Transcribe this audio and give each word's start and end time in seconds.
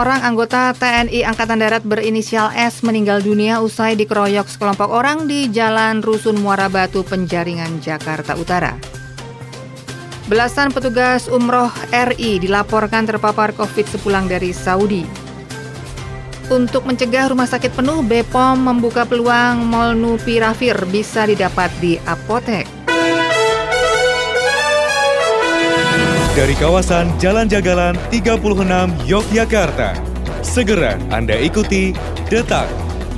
Seorang 0.00 0.24
anggota 0.24 0.72
TNI 0.80 1.28
Angkatan 1.28 1.60
Darat 1.60 1.84
berinisial 1.84 2.48
S 2.56 2.80
meninggal 2.80 3.20
dunia 3.20 3.60
usai 3.60 4.00
dikeroyok 4.00 4.48
sekelompok 4.48 4.88
orang 4.88 5.28
di 5.28 5.52
Jalan 5.52 6.00
Rusun 6.00 6.40
Muara 6.40 6.72
Batu, 6.72 7.04
Penjaringan, 7.04 7.84
Jakarta 7.84 8.32
Utara. 8.32 8.80
Belasan 10.24 10.72
petugas 10.72 11.28
umroh 11.28 11.68
RI 11.92 12.40
dilaporkan 12.40 13.04
terpapar 13.04 13.52
COVID 13.52 13.92
sepulang 13.92 14.24
dari 14.24 14.56
Saudi. 14.56 15.04
Untuk 16.48 16.88
mencegah 16.88 17.28
rumah 17.28 17.52
sakit 17.52 17.76
penuh, 17.76 18.00
BPOM 18.00 18.56
membuka 18.56 19.04
peluang 19.04 19.68
molnupiravir 19.68 20.80
bisa 20.88 21.28
didapat 21.28 21.68
di 21.76 22.00
apotek. 22.08 22.64
Dari 26.40 26.56
kawasan 26.56 27.20
Jalan 27.20 27.52
Jagalan 27.52 28.00
36 28.08 28.40
Yogyakarta, 29.04 29.92
segera 30.40 30.96
Anda 31.12 31.36
ikuti 31.36 31.92
Detak, 32.32 32.64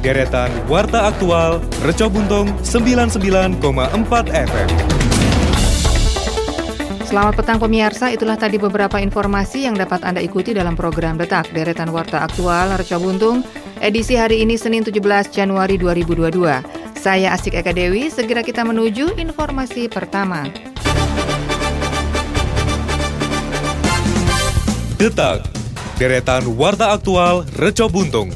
deretan 0.02 0.50
Warta 0.66 1.06
Aktual 1.06 1.62
Reco 1.86 2.10
Buntung 2.10 2.50
99,4 2.66 3.62
FM. 4.26 4.68
Selamat 7.06 7.38
petang 7.38 7.62
pemirsa, 7.62 8.10
itulah 8.10 8.34
tadi 8.34 8.58
beberapa 8.58 8.98
informasi 8.98 9.70
yang 9.70 9.78
dapat 9.78 10.02
Anda 10.02 10.18
ikuti 10.18 10.50
dalam 10.50 10.74
program 10.74 11.14
Detak 11.14 11.54
Deretan 11.54 11.94
Warta 11.94 12.26
Aktual 12.26 12.74
Reca 12.74 12.98
Buntung 12.98 13.46
edisi 13.78 14.18
hari 14.18 14.42
ini 14.42 14.58
Senin 14.58 14.82
17 14.82 14.98
Januari 15.30 15.78
2022. 15.78 16.42
Saya 16.98 17.38
Asik 17.38 17.54
Eka 17.54 17.70
Dewi, 17.70 18.10
segera 18.10 18.42
kita 18.42 18.66
menuju 18.66 19.14
informasi 19.14 19.86
pertama. 19.86 20.71
Detak, 25.02 25.42
deretan 25.98 26.46
Warta 26.54 26.94
Aktual 26.94 27.42
Reco 27.58 27.90
Buntung. 27.90 28.30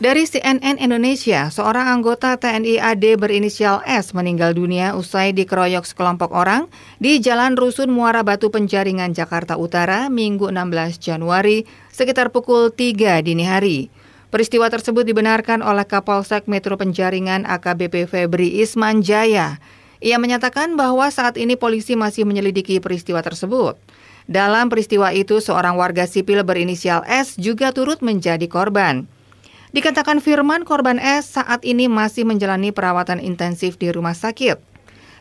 Dari 0.00 0.24
CNN 0.24 0.80
Indonesia, 0.80 1.52
seorang 1.52 1.92
anggota 1.92 2.40
TNI 2.40 2.80
AD 2.80 3.04
berinisial 3.20 3.84
S 3.84 4.16
meninggal 4.16 4.56
dunia 4.56 4.96
usai 4.96 5.36
dikeroyok 5.36 5.84
sekelompok 5.84 6.32
orang 6.32 6.72
di 6.96 7.20
Jalan 7.20 7.60
Rusun 7.60 7.92
Muara 7.92 8.24
Batu 8.24 8.48
Penjaringan, 8.48 9.12
Jakarta 9.12 9.60
Utara, 9.60 10.08
Minggu 10.08 10.48
16 10.48 10.96
Januari, 10.96 11.68
sekitar 11.92 12.32
pukul 12.32 12.72
3 12.72 13.20
dini 13.20 13.44
hari. 13.44 13.92
Peristiwa 14.32 14.64
tersebut 14.72 15.04
dibenarkan 15.04 15.60
oleh 15.60 15.84
Kapolsek 15.84 16.48
Metro 16.48 16.80
Penjaringan 16.80 17.44
AKBP 17.44 18.08
Febri 18.08 18.64
Isman 18.64 19.04
Jaya. 19.04 19.60
Ia 20.04 20.20
menyatakan 20.20 20.76
bahwa 20.76 21.08
saat 21.08 21.40
ini 21.40 21.56
polisi 21.56 21.96
masih 21.96 22.28
menyelidiki 22.28 22.76
peristiwa 22.76 23.24
tersebut. 23.24 23.80
Dalam 24.28 24.68
peristiwa 24.68 25.08
itu, 25.16 25.40
seorang 25.40 25.80
warga 25.80 26.04
sipil 26.04 26.44
berinisial 26.44 27.00
S 27.08 27.40
juga 27.40 27.72
turut 27.72 28.04
menjadi 28.04 28.44
korban. 28.44 29.08
Dikatakan 29.72 30.20
Firman, 30.20 30.68
korban 30.68 31.00
S 31.00 31.40
saat 31.40 31.64
ini 31.64 31.88
masih 31.88 32.28
menjalani 32.28 32.68
perawatan 32.68 33.16
intensif 33.16 33.80
di 33.80 33.88
rumah 33.88 34.12
sakit. 34.12 34.60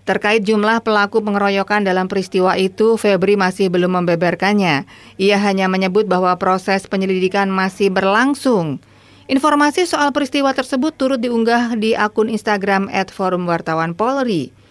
Terkait 0.04 0.44
jumlah 0.44 0.84
pelaku 0.84 1.24
pengeroyokan 1.24 1.88
dalam 1.88 2.12
peristiwa 2.12 2.60
itu, 2.60 3.00
Febri 3.00 3.40
masih 3.40 3.72
belum 3.72 4.04
membeberkannya. 4.04 4.84
Ia 5.16 5.38
hanya 5.40 5.72
menyebut 5.72 6.12
bahwa 6.12 6.36
proses 6.36 6.92
penyelidikan 6.92 7.48
masih 7.48 7.88
berlangsung. 7.88 8.84
Informasi 9.32 9.88
soal 9.88 10.12
peristiwa 10.12 10.52
tersebut 10.52 10.92
turut 11.00 11.24
diunggah 11.24 11.80
di 11.80 11.96
akun 11.96 12.28
Instagram 12.28 12.92
@forumwartawanpolri. 12.92 14.63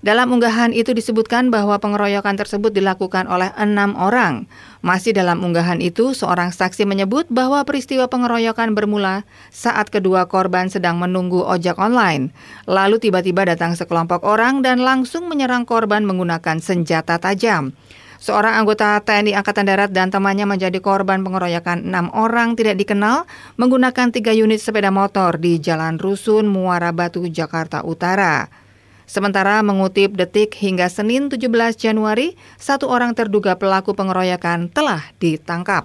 Dalam 0.00 0.32
unggahan 0.32 0.72
itu 0.72 0.96
disebutkan 0.96 1.52
bahwa 1.52 1.76
pengeroyokan 1.76 2.32
tersebut 2.40 2.72
dilakukan 2.72 3.28
oleh 3.28 3.52
enam 3.52 3.92
orang. 4.00 4.48
Masih 4.80 5.12
dalam 5.12 5.44
unggahan 5.44 5.76
itu, 5.84 6.16
seorang 6.16 6.56
saksi 6.56 6.88
menyebut 6.88 7.28
bahwa 7.28 7.60
peristiwa 7.68 8.08
pengeroyokan 8.08 8.72
bermula 8.72 9.28
saat 9.52 9.92
kedua 9.92 10.24
korban 10.24 10.72
sedang 10.72 10.96
menunggu 10.96 11.44
ojek 11.44 11.76
online. 11.76 12.32
Lalu 12.64 12.96
tiba-tiba 12.96 13.44
datang 13.44 13.76
sekelompok 13.76 14.24
orang 14.24 14.64
dan 14.64 14.80
langsung 14.80 15.28
menyerang 15.28 15.68
korban 15.68 16.08
menggunakan 16.08 16.64
senjata 16.64 17.20
tajam. 17.20 17.76
Seorang 18.20 18.56
anggota 18.56 19.00
TNI 19.04 19.36
Angkatan 19.36 19.68
Darat 19.68 19.92
dan 19.92 20.08
temannya 20.08 20.48
menjadi 20.48 20.80
korban 20.80 21.20
pengeroyokan 21.20 21.88
enam 21.88 22.08
orang 22.16 22.56
tidak 22.56 22.80
dikenal 22.80 23.28
menggunakan 23.60 24.12
tiga 24.12 24.32
unit 24.32 24.64
sepeda 24.64 24.88
motor 24.88 25.36
di 25.36 25.60
Jalan 25.60 26.00
Rusun, 26.00 26.48
Muara 26.48 26.92
Batu, 26.92 27.24
Jakarta 27.28 27.84
Utara. 27.84 28.59
Sementara 29.10 29.58
mengutip 29.66 30.14
detik 30.14 30.54
hingga 30.54 30.86
Senin 30.86 31.26
17 31.26 31.50
Januari, 31.74 32.38
satu 32.54 32.86
orang 32.86 33.10
terduga 33.10 33.58
pelaku 33.58 33.90
pengeroyokan 33.90 34.70
telah 34.70 35.02
ditangkap. 35.18 35.82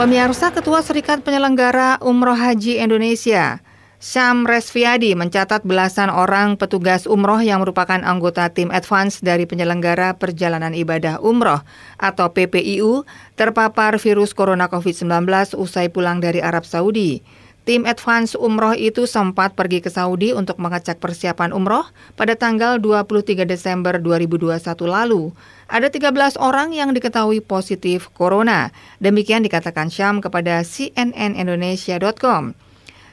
Pemirsa 0.00 0.48
Ketua 0.48 0.80
Serikat 0.80 1.20
Penyelenggara 1.20 2.00
Umroh 2.00 2.32
Haji 2.32 2.80
Indonesia, 2.80 3.60
Syam 4.00 4.48
Resviadi 4.48 5.12
mencatat 5.12 5.60
belasan 5.60 6.08
orang 6.08 6.56
petugas 6.56 7.04
umroh 7.04 7.36
yang 7.44 7.60
merupakan 7.60 8.00
anggota 8.00 8.48
tim 8.48 8.72
advance 8.72 9.20
dari 9.20 9.44
penyelenggara 9.44 10.16
perjalanan 10.16 10.72
ibadah 10.72 11.20
umroh 11.20 11.60
atau 12.00 12.32
PPIU 12.32 13.04
terpapar 13.36 14.00
virus 14.00 14.32
corona 14.32 14.72
COVID-19 14.72 15.52
usai 15.52 15.92
pulang 15.92 16.16
dari 16.16 16.40
Arab 16.40 16.64
Saudi. 16.64 17.20
Tim 17.68 17.84
advance 17.84 18.32
umroh 18.40 18.72
itu 18.72 19.04
sempat 19.04 19.52
pergi 19.52 19.84
ke 19.84 19.92
Saudi 19.92 20.32
untuk 20.32 20.56
mengecek 20.56 20.96
persiapan 20.96 21.52
umroh 21.52 21.84
pada 22.16 22.32
tanggal 22.40 22.80
23 22.80 23.44
Desember 23.44 24.00
2021 24.00 24.64
lalu. 24.88 25.28
Ada 25.68 25.92
13 25.92 26.40
orang 26.40 26.72
yang 26.72 26.96
diketahui 26.96 27.44
positif 27.44 28.08
corona. 28.16 28.72
Demikian 28.96 29.44
dikatakan 29.44 29.92
Syam 29.92 30.24
kepada 30.24 30.64
cnnindonesia.com. 30.64 32.69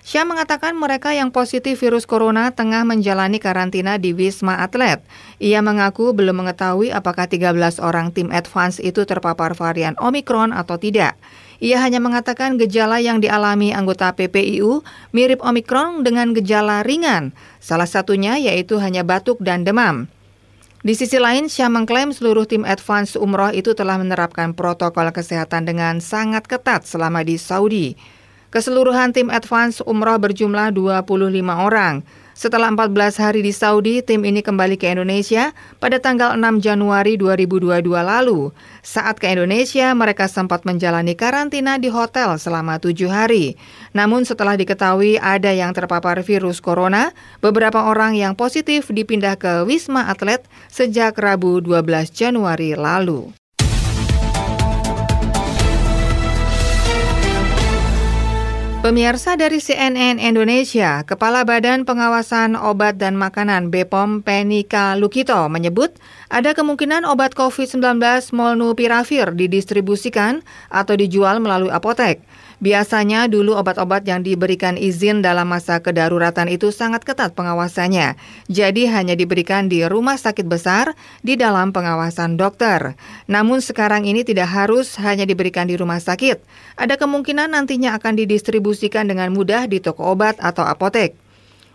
Syam 0.07 0.31
mengatakan 0.31 0.71
mereka 0.71 1.11
yang 1.11 1.35
positif 1.35 1.83
virus 1.83 2.07
corona 2.07 2.55
tengah 2.55 2.87
menjalani 2.87 3.43
karantina 3.43 3.99
di 3.99 4.15
Wisma 4.15 4.63
Atlet. 4.63 5.03
Ia 5.43 5.59
mengaku 5.59 6.15
belum 6.15 6.47
mengetahui 6.47 6.95
apakah 6.95 7.27
13 7.27 7.51
orang 7.83 8.15
tim 8.15 8.31
advance 8.31 8.79
itu 8.79 9.03
terpapar 9.03 9.51
varian 9.51 9.99
Omicron 9.99 10.55
atau 10.55 10.79
tidak. 10.79 11.19
Ia 11.59 11.83
hanya 11.83 11.99
mengatakan 11.99 12.55
gejala 12.55 13.03
yang 13.03 13.19
dialami 13.19 13.75
anggota 13.75 14.15
PPIU 14.15 14.79
mirip 15.11 15.43
Omicron 15.43 16.07
dengan 16.07 16.31
gejala 16.31 16.87
ringan. 16.87 17.35
Salah 17.59 17.91
satunya 17.91 18.39
yaitu 18.39 18.79
hanya 18.79 19.03
batuk 19.03 19.43
dan 19.43 19.67
demam. 19.67 20.07
Di 20.87 20.95
sisi 20.95 21.19
lain, 21.19 21.51
Syam 21.51 21.75
mengklaim 21.75 22.15
seluruh 22.15 22.47
tim 22.47 22.63
advance 22.63 23.19
umroh 23.19 23.51
itu 23.51 23.75
telah 23.75 23.99
menerapkan 23.99 24.55
protokol 24.55 25.11
kesehatan 25.11 25.67
dengan 25.67 25.99
sangat 25.99 26.47
ketat 26.47 26.87
selama 26.87 27.27
di 27.27 27.35
Saudi. 27.35 28.15
Keseluruhan 28.47 29.11
tim 29.11 29.27
advance 29.27 29.83
umroh 29.83 30.15
berjumlah 30.15 30.71
25 30.71 31.03
orang. 31.43 31.99
Setelah 32.37 32.69
14 32.69 33.17
hari 33.17 33.41
di 33.41 33.49
Saudi, 33.49 33.99
tim 34.05 34.21
ini 34.21 34.45
kembali 34.45 34.77
ke 34.77 34.87
Indonesia 34.93 35.57
pada 35.81 35.97
tanggal 35.97 36.37
6 36.37 36.61
Januari 36.61 37.17
2022 37.17 37.81
lalu. 37.97 38.53
Saat 38.85 39.17
ke 39.17 39.27
Indonesia, 39.33 39.89
mereka 39.97 40.29
sempat 40.29 40.61
menjalani 40.61 41.17
karantina 41.17 41.81
di 41.81 41.89
hotel 41.89 42.37
selama 42.37 42.77
tujuh 42.77 43.09
hari. 43.09 43.57
Namun 43.91 44.21
setelah 44.21 44.53
diketahui 44.53 45.17
ada 45.17 45.49
yang 45.49 45.73
terpapar 45.73 46.21
virus 46.21 46.61
corona, 46.61 47.09
beberapa 47.41 47.89
orang 47.89 48.13
yang 48.13 48.37
positif 48.37 48.93
dipindah 48.93 49.33
ke 49.35 49.65
Wisma 49.65 50.07
Atlet 50.07 50.45
sejak 50.69 51.17
Rabu 51.17 51.57
12 51.59 52.13
Januari 52.13 52.77
lalu. 52.77 53.33
Pemirsa 58.77 59.33
dari 59.33 59.57
CNN 59.57 60.21
Indonesia, 60.21 61.01
Kepala 61.01 61.41
Badan 61.41 61.81
Pengawasan 61.81 62.53
Obat 62.53 63.01
dan 63.01 63.17
Makanan 63.17 63.73
BPOM 63.73 64.21
Penika 64.21 64.93
Lukito 64.93 65.49
menyebut 65.49 65.97
ada 66.29 66.53
kemungkinan 66.53 67.01
obat 67.09 67.33
COVID-19 67.33 67.97
molnupiravir 68.37 69.33
didistribusikan 69.33 70.45
atau 70.69 70.93
dijual 70.93 71.41
melalui 71.41 71.73
apotek. 71.73 72.21
Biasanya 72.57 73.29
dulu 73.29 73.53
obat-obat 73.53 74.01
yang 74.09 74.25
diberikan 74.25 74.81
izin 74.81 75.21
dalam 75.21 75.45
masa 75.45 75.77
kedaruratan 75.77 76.49
itu 76.49 76.73
sangat 76.73 77.05
ketat 77.05 77.37
pengawasannya. 77.37 78.17
Jadi 78.49 78.89
hanya 78.89 79.13
diberikan 79.13 79.69
di 79.69 79.85
rumah 79.85 80.17
sakit 80.17 80.49
besar 80.49 80.97
di 81.21 81.37
dalam 81.37 81.69
pengawasan 81.69 82.33
dokter. 82.33 82.97
Namun 83.29 83.61
sekarang 83.61 84.09
ini 84.09 84.25
tidak 84.25 84.49
harus 84.49 84.97
hanya 84.97 85.29
diberikan 85.29 85.69
di 85.69 85.77
rumah 85.77 86.01
sakit. 86.01 86.41
Ada 86.81 86.97
kemungkinan 86.97 87.53
nantinya 87.53 87.93
akan 87.93 88.17
didistribusikan 88.25 89.05
dengan 89.05 89.29
mudah 89.37 89.69
di 89.69 89.77
toko 89.77 90.17
obat 90.17 90.41
atau 90.41 90.65
apotek. 90.65 91.13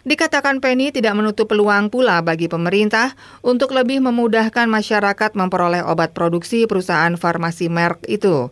Dikatakan 0.02 0.58
Penny 0.58 0.90
tidak 0.90 1.14
menutup 1.14 1.46
peluang 1.46 1.86
pula 1.86 2.18
bagi 2.26 2.50
pemerintah 2.50 3.14
untuk 3.38 3.70
lebih 3.70 4.02
memudahkan 4.02 4.66
masyarakat 4.66 5.38
memperoleh 5.38 5.86
obat 5.86 6.10
produksi 6.10 6.66
perusahaan 6.66 7.14
farmasi 7.14 7.70
Merck 7.70 8.02
itu. 8.10 8.50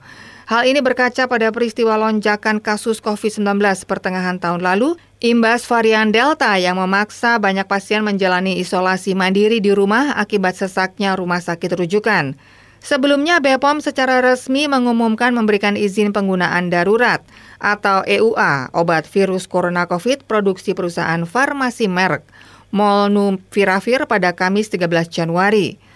Hal 0.51 0.67
ini 0.67 0.83
berkaca 0.83 1.31
pada 1.31 1.55
peristiwa 1.55 1.95
lonjakan 1.95 2.59
kasus 2.59 2.99
COVID-19 2.99 3.63
pertengahan 3.87 4.43
tahun 4.43 4.67
lalu 4.67 4.99
Imbas 5.23 5.63
varian 5.63 6.11
Delta 6.11 6.59
yang 6.59 6.75
memaksa 6.75 7.39
banyak 7.39 7.71
pasien 7.71 8.03
menjalani 8.03 8.59
isolasi 8.59 9.15
mandiri 9.15 9.63
di 9.63 9.71
rumah 9.71 10.19
akibat 10.19 10.59
sesaknya 10.59 11.15
rumah 11.15 11.39
sakit 11.39 11.79
rujukan. 11.79 12.35
Sebelumnya 12.83 13.39
BPOM 13.39 13.79
secara 13.79 14.19
resmi 14.19 14.67
mengumumkan 14.67 15.31
memberikan 15.31 15.79
izin 15.79 16.11
penggunaan 16.11 16.67
darurat 16.67 17.23
atau 17.63 18.03
EUA 18.03 18.75
obat 18.75 19.07
virus 19.07 19.47
corona 19.47 19.87
COVID 19.87 20.27
produksi 20.27 20.75
perusahaan 20.75 21.23
farmasi 21.31 21.87
Merck 21.87 22.27
Molnupiravir 22.75 24.11
pada 24.11 24.35
Kamis 24.35 24.67
13 24.67 25.15
Januari. 25.15 25.90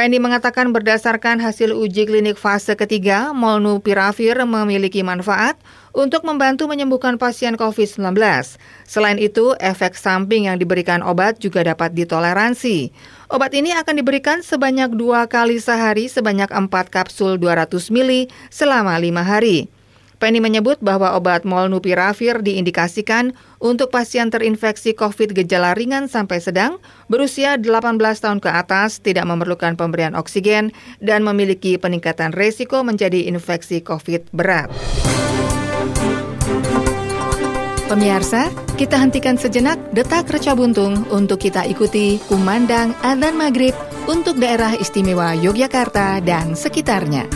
Pendi 0.00 0.16
mengatakan 0.16 0.72
berdasarkan 0.72 1.44
hasil 1.44 1.76
uji 1.76 2.08
klinik 2.08 2.40
fase 2.40 2.72
ketiga, 2.72 3.36
molnupiravir 3.36 4.32
memiliki 4.48 5.04
manfaat 5.04 5.60
untuk 5.92 6.24
membantu 6.24 6.64
menyembuhkan 6.64 7.20
pasien 7.20 7.52
COVID-19. 7.52 8.16
Selain 8.88 9.20
itu, 9.20 9.52
efek 9.60 9.92
samping 9.92 10.48
yang 10.48 10.56
diberikan 10.56 11.04
obat 11.04 11.36
juga 11.36 11.60
dapat 11.68 11.92
ditoleransi. 11.92 12.88
Obat 13.28 13.52
ini 13.52 13.76
akan 13.76 14.00
diberikan 14.00 14.40
sebanyak 14.40 14.96
dua 14.96 15.28
kali 15.28 15.60
sehari 15.60 16.08
sebanyak 16.08 16.48
4 16.48 16.72
kapsul 16.88 17.36
200 17.36 17.68
mili 17.92 18.32
selama 18.48 18.96
lima 18.96 19.20
hari. 19.20 19.68
Penny 20.20 20.36
menyebut 20.36 20.76
bahwa 20.84 21.16
obat 21.16 21.48
molnupiravir 21.48 22.44
diindikasikan 22.44 23.32
untuk 23.56 23.88
pasien 23.88 24.28
terinfeksi 24.28 24.92
COVID 24.92 25.32
gejala 25.32 25.72
ringan 25.72 26.12
sampai 26.12 26.44
sedang, 26.44 26.76
berusia 27.08 27.56
18 27.56 27.96
tahun 27.96 28.38
ke 28.44 28.52
atas, 28.52 29.00
tidak 29.00 29.24
memerlukan 29.24 29.80
pemberian 29.80 30.12
oksigen, 30.12 30.76
dan 31.00 31.24
memiliki 31.24 31.80
peningkatan 31.80 32.36
resiko 32.36 32.84
menjadi 32.84 33.32
infeksi 33.32 33.80
COVID 33.80 34.28
berat. 34.36 34.68
Pemirsa, 37.88 38.52
kita 38.76 39.00
hentikan 39.00 39.34
sejenak 39.40 39.80
detak 39.96 40.28
reca 40.30 40.52
buntung 40.54 41.08
untuk 41.10 41.42
kita 41.42 41.64
ikuti 41.64 42.20
kumandang 42.28 42.92
adzan 43.02 43.34
maghrib 43.34 43.74
untuk 44.04 44.36
daerah 44.36 44.76
istimewa 44.76 45.34
Yogyakarta 45.34 46.22
dan 46.22 46.54
sekitarnya. 46.54 47.26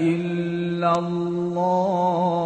إلا 0.00 0.98
الله. 0.98 2.41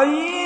Aí 0.00 0.39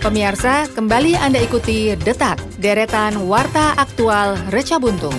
Pemirsa, 0.00 0.64
kembali 0.72 1.12
Anda 1.12 1.44
ikuti 1.44 1.92
Detak, 1.92 2.40
deretan 2.56 3.20
Warta 3.28 3.76
Aktual 3.76 4.32
Reca 4.48 4.80
Buntung. 4.80 5.12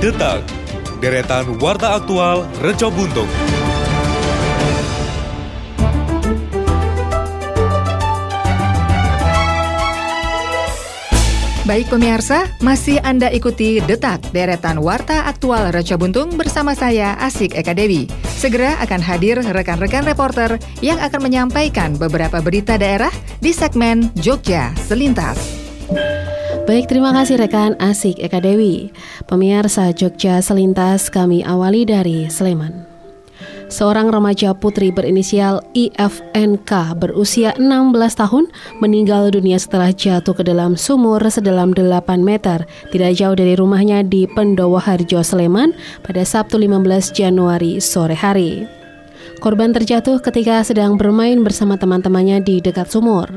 Detak, 0.00 0.40
deretan 1.04 1.60
Warta 1.60 1.92
Aktual 2.00 2.48
Reco 2.64 2.88
Buntung. 2.88 3.28
Baik 11.68 11.92
pemirsa, 11.92 12.48
masih 12.64 12.96
Anda 13.04 13.28
ikuti 13.28 13.84
Detak, 13.84 14.32
deretan 14.32 14.80
Warta 14.80 15.28
Aktual 15.28 15.68
Reca 15.68 16.00
Buntung 16.00 16.32
bersama 16.40 16.72
saya 16.72 17.12
Asik 17.20 17.52
Eka 17.52 17.76
Dewi. 17.76 18.08
Segera 18.38 18.78
akan 18.78 19.02
hadir 19.02 19.42
rekan-rekan 19.42 20.06
reporter 20.06 20.62
yang 20.78 21.02
akan 21.02 21.26
menyampaikan 21.26 21.98
beberapa 21.98 22.38
berita 22.38 22.78
daerah 22.78 23.10
di 23.42 23.50
segmen 23.50 24.14
Jogja 24.14 24.70
Selintas. 24.78 25.58
Baik, 26.62 26.86
terima 26.86 27.10
kasih 27.10 27.34
rekan 27.34 27.74
Asik 27.82 28.22
Eka 28.22 28.38
Dewi. 28.38 28.94
Pemirsa 29.26 29.90
Jogja 29.90 30.38
Selintas 30.38 31.10
kami 31.10 31.42
awali 31.42 31.82
dari 31.82 32.30
Sleman. 32.30 32.87
Seorang 33.68 34.08
remaja 34.08 34.56
putri 34.56 34.88
berinisial 34.88 35.60
IFNK 35.76 36.96
berusia 36.96 37.52
16 37.60 37.92
tahun 38.16 38.48
meninggal 38.80 39.28
dunia 39.28 39.60
setelah 39.60 39.92
jatuh 39.92 40.32
ke 40.32 40.40
dalam 40.40 40.72
sumur 40.72 41.20
sedalam 41.28 41.76
8 41.76 41.84
meter 42.24 42.64
tidak 42.88 43.12
jauh 43.20 43.36
dari 43.36 43.52
rumahnya 43.60 44.08
di 44.08 44.24
Pendowo 44.24 44.80
Harjo, 44.80 45.20
Sleman 45.20 45.76
pada 46.00 46.24
Sabtu 46.24 46.56
15 46.56 47.12
Januari 47.12 47.76
sore 47.76 48.16
hari. 48.16 48.64
Korban 49.44 49.76
terjatuh 49.76 50.16
ketika 50.24 50.64
sedang 50.64 50.96
bermain 50.96 51.44
bersama 51.44 51.76
teman-temannya 51.76 52.40
di 52.40 52.64
dekat 52.64 52.88
sumur. 52.88 53.28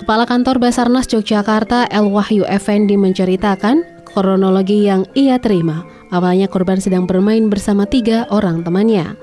Kepala 0.00 0.24
Kantor 0.24 0.64
Basarnas 0.64 1.06
Yogyakarta 1.12 1.92
El 1.92 2.08
Wahyu 2.08 2.48
Effendi 2.48 2.96
menceritakan 2.96 3.84
kronologi 4.08 4.88
yang 4.88 5.04
ia 5.12 5.36
terima. 5.36 6.01
Awalnya 6.12 6.44
korban 6.52 6.76
sedang 6.76 7.08
bermain 7.08 7.48
bersama 7.48 7.88
tiga 7.88 8.28
orang 8.28 8.60
temannya. 8.60 9.16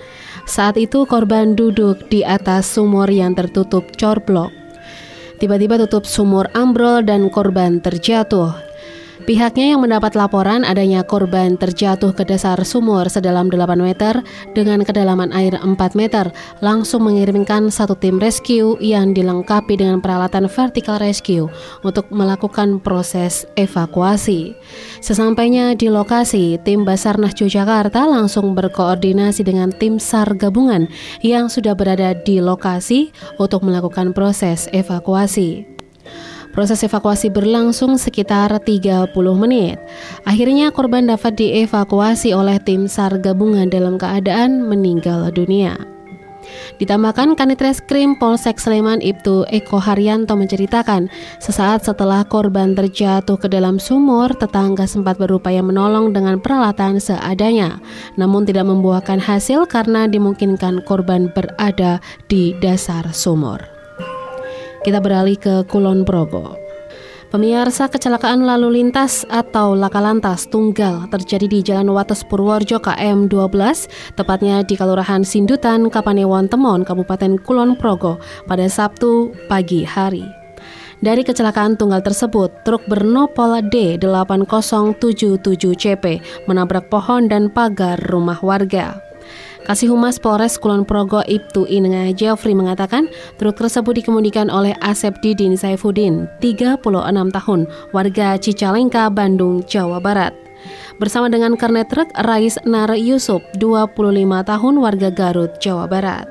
Saat 0.50 0.82
itu 0.82 1.06
korban 1.06 1.54
duduk 1.54 2.10
di 2.10 2.26
atas 2.26 2.66
sumur 2.66 3.06
yang 3.14 3.38
tertutup 3.38 3.86
corblok. 3.94 4.50
Tiba-tiba 5.38 5.78
tutup 5.86 6.10
sumur 6.10 6.50
ambrol 6.58 7.06
dan 7.06 7.30
korban 7.30 7.78
terjatuh. 7.78 8.69
Pihaknya 9.30 9.78
yang 9.78 9.86
mendapat 9.86 10.18
laporan 10.18 10.66
adanya 10.66 11.06
korban 11.06 11.54
terjatuh 11.54 12.18
ke 12.18 12.26
dasar 12.26 12.58
sumur 12.66 13.14
sedalam 13.14 13.46
8 13.46 13.78
meter 13.78 14.26
dengan 14.58 14.82
kedalaman 14.82 15.30
air 15.38 15.54
4 15.54 15.70
meter 15.94 16.34
langsung 16.66 17.06
mengirimkan 17.06 17.70
satu 17.70 17.94
tim 17.94 18.18
rescue 18.18 18.74
yang 18.82 19.14
dilengkapi 19.14 19.78
dengan 19.78 20.02
peralatan 20.02 20.50
vertical 20.50 20.98
rescue 20.98 21.46
untuk 21.86 22.10
melakukan 22.10 22.82
proses 22.82 23.46
evakuasi. 23.54 24.58
Sesampainya 24.98 25.78
di 25.78 25.94
lokasi, 25.94 26.58
tim 26.66 26.82
Basarnas 26.82 27.38
Yogyakarta 27.38 28.10
langsung 28.10 28.58
berkoordinasi 28.58 29.46
dengan 29.46 29.70
tim 29.70 30.02
SAR 30.02 30.42
gabungan 30.42 30.90
yang 31.22 31.54
sudah 31.54 31.78
berada 31.78 32.18
di 32.18 32.42
lokasi 32.42 33.14
untuk 33.38 33.62
melakukan 33.62 34.10
proses 34.10 34.66
evakuasi. 34.74 35.79
Proses 36.50 36.82
evakuasi 36.82 37.30
berlangsung 37.30 38.02
sekitar 38.02 38.50
30 38.58 39.14
menit. 39.38 39.78
Akhirnya 40.26 40.74
korban 40.74 41.06
dapat 41.06 41.38
dievakuasi 41.38 42.34
oleh 42.34 42.58
tim 42.58 42.90
SAR 42.90 43.22
gabungan 43.22 43.70
dalam 43.70 44.02
keadaan 44.02 44.66
meninggal 44.66 45.30
dunia. 45.30 45.78
Ditambahkan 46.80 47.36
Kanit 47.36 47.60
Reskrim 47.60 48.16
Polsek 48.18 48.58
Sleman 48.58 49.04
Ibtu 49.04 49.46
Eko 49.52 49.78
Haryanto 49.78 50.34
menceritakan, 50.34 51.12
sesaat 51.38 51.86
setelah 51.86 52.24
korban 52.26 52.74
terjatuh 52.74 53.36
ke 53.36 53.52
dalam 53.52 53.78
sumur, 53.78 54.32
tetangga 54.34 54.88
sempat 54.88 55.20
berupaya 55.20 55.60
menolong 55.60 56.16
dengan 56.16 56.40
peralatan 56.40 56.98
seadanya, 56.98 57.78
namun 58.16 58.48
tidak 58.48 58.66
membuahkan 58.66 59.20
hasil 59.20 59.68
karena 59.68 60.08
dimungkinkan 60.08 60.82
korban 60.88 61.30
berada 61.30 62.00
di 62.32 62.56
dasar 62.58 63.06
sumur. 63.12 63.79
Kita 64.80 65.04
beralih 65.04 65.36
ke 65.36 65.68
Kulon 65.68 66.08
Progo. 66.08 66.56
Pemirsa 67.30 67.86
kecelakaan 67.86 68.42
lalu 68.42 68.82
lintas 68.82 69.22
atau 69.30 69.78
laka 69.78 70.02
lantas 70.02 70.50
tunggal 70.50 71.06
terjadi 71.14 71.46
di 71.46 71.62
Jalan 71.62 71.94
Wates 71.94 72.26
Purworejo 72.26 72.82
KM 72.82 73.30
12, 73.30 74.18
tepatnya 74.18 74.66
di 74.66 74.74
Kelurahan 74.74 75.22
Sindutan, 75.22 75.94
Kapanewon 75.94 76.50
Temon, 76.50 76.82
Kabupaten 76.82 77.38
Kulon 77.46 77.78
Progo 77.78 78.18
pada 78.50 78.66
Sabtu 78.66 79.30
pagi 79.46 79.86
hari. 79.86 80.26
Dari 81.00 81.22
kecelakaan 81.22 81.78
tunggal 81.78 82.02
tersebut, 82.02 82.66
truk 82.66 82.82
bernopol 82.90 83.62
D8077CP 83.72 86.04
menabrak 86.50 86.90
pohon 86.90 87.30
dan 87.30 87.54
pagar 87.54 88.02
rumah 88.10 88.42
warga. 88.42 89.09
Kasih 89.70 89.94
Humas 89.94 90.18
Polres 90.18 90.58
Kulon 90.58 90.82
Progo 90.82 91.22
Ibtu 91.30 91.70
Inenga 91.70 92.10
Jeffrey 92.18 92.58
mengatakan 92.58 93.06
truk 93.38 93.54
tersebut 93.54 94.02
dikemudikan 94.02 94.50
oleh 94.50 94.74
Asep 94.82 95.14
Didin 95.22 95.54
Saifuddin, 95.54 96.26
36 96.42 96.82
tahun, 97.30 97.70
warga 97.94 98.42
Cicalengka, 98.42 99.14
Bandung, 99.14 99.62
Jawa 99.70 100.02
Barat. 100.02 100.34
Bersama 100.98 101.30
dengan 101.30 101.54
kernet 101.54 101.86
truk 101.86 102.10
Rais 102.18 102.58
Nar 102.66 102.98
Yusuf, 102.98 103.46
25 103.62 103.94
tahun, 104.42 104.74
warga 104.82 105.14
Garut, 105.14 105.54
Jawa 105.62 105.86
Barat. 105.86 106.26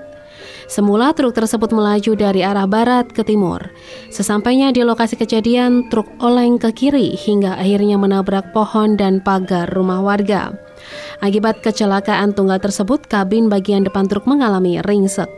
Semula 0.66 1.14
truk 1.14 1.30
tersebut 1.30 1.70
melaju 1.70 2.18
dari 2.18 2.42
arah 2.42 2.66
barat 2.66 3.06
ke 3.14 3.22
timur. 3.22 3.70
Sesampainya 4.10 4.74
di 4.74 4.82
lokasi 4.82 5.14
kejadian, 5.14 5.86
truk 5.94 6.10
oleng 6.18 6.58
ke 6.58 6.74
kiri 6.74 7.14
hingga 7.14 7.54
akhirnya 7.54 8.02
menabrak 8.02 8.50
pohon 8.50 8.98
dan 8.98 9.22
pagar 9.22 9.70
rumah 9.70 10.02
warga. 10.02 10.52
Akibat 11.18 11.60
kecelakaan 11.64 12.36
tunggal 12.36 12.62
tersebut, 12.62 13.06
kabin 13.10 13.50
bagian 13.50 13.82
depan 13.82 14.06
truk 14.06 14.28
mengalami 14.28 14.78
ringsek. 14.84 15.28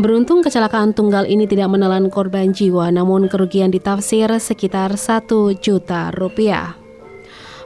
Beruntung 0.00 0.40
kecelakaan 0.40 0.96
tunggal 0.96 1.28
ini 1.28 1.44
tidak 1.44 1.70
menelan 1.70 2.08
korban 2.08 2.50
jiwa, 2.50 2.88
namun 2.88 3.28
kerugian 3.28 3.68
ditafsir 3.68 4.28
sekitar 4.40 4.96
1 4.96 5.28
juta 5.60 6.10
rupiah. 6.16 6.74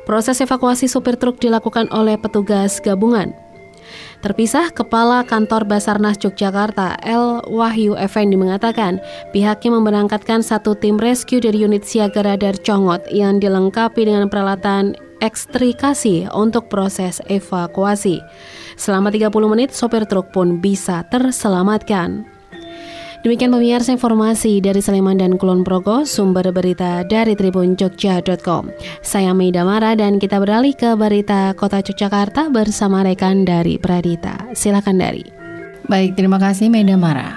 Proses 0.06 0.38
evakuasi 0.38 0.86
supir 0.86 1.18
truk 1.18 1.42
dilakukan 1.42 1.90
oleh 1.90 2.14
petugas 2.14 2.78
gabungan. 2.78 3.34
Terpisah, 4.24 4.74
Kepala 4.74 5.22
Kantor 5.22 5.68
Basarnas 5.68 6.18
Yogyakarta, 6.18 6.98
L. 7.06 7.46
Wahyu 7.46 7.94
Effendi 7.94 8.34
mengatakan 8.34 8.98
pihaknya 9.30 9.70
memberangkatkan 9.78 10.42
satu 10.42 10.74
tim 10.74 10.98
rescue 10.98 11.38
dari 11.38 11.62
unit 11.62 11.86
siaga 11.86 12.26
radar 12.26 12.58
Congot 12.58 13.06
yang 13.12 13.38
dilengkapi 13.38 14.02
dengan 14.08 14.26
peralatan 14.26 14.98
ekstrikasi 15.20 16.28
untuk 16.32 16.68
proses 16.68 17.22
evakuasi. 17.26 18.20
Selama 18.76 19.08
30 19.08 19.32
menit, 19.48 19.72
sopir 19.72 20.04
truk 20.04 20.32
pun 20.32 20.60
bisa 20.60 21.04
terselamatkan. 21.08 22.36
Demikian 23.26 23.50
pemirsa 23.50 23.90
informasi 23.90 24.62
dari 24.62 24.78
Sleman 24.78 25.18
dan 25.18 25.34
Kulon 25.34 25.66
Progo, 25.66 26.06
sumber 26.06 26.46
berita 26.54 27.02
dari 27.02 27.34
tribunjogja.com. 27.34 28.70
Saya 29.02 29.34
Meida 29.34 29.66
Mara 29.66 29.98
dan 29.98 30.22
kita 30.22 30.38
beralih 30.38 30.78
ke 30.78 30.94
berita 30.94 31.50
Kota 31.58 31.82
Yogyakarta 31.82 32.54
bersama 32.54 33.02
rekan 33.02 33.42
dari 33.42 33.82
Pradita. 33.82 34.54
Silakan 34.54 35.02
dari. 35.02 35.26
Baik, 35.90 36.14
terima 36.14 36.38
kasih 36.38 36.70
Meida 36.70 36.94
Mara. 36.94 37.34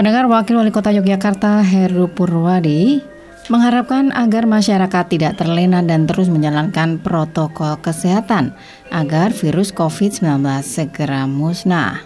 Pendengar 0.00 0.24
Wakil 0.32 0.56
Wali 0.56 0.72
Kota 0.72 0.96
Yogyakarta 0.96 1.60
Heru 1.60 2.08
Purwadi 2.08 3.04
mengharapkan 3.48 4.12
agar 4.12 4.44
masyarakat 4.44 5.04
tidak 5.08 5.40
terlena 5.40 5.80
dan 5.80 6.04
terus 6.04 6.28
menjalankan 6.28 7.00
protokol 7.00 7.80
kesehatan 7.80 8.52
agar 8.92 9.32
virus 9.32 9.72
COVID-19 9.72 10.44
segera 10.60 11.24
musnah. 11.24 12.02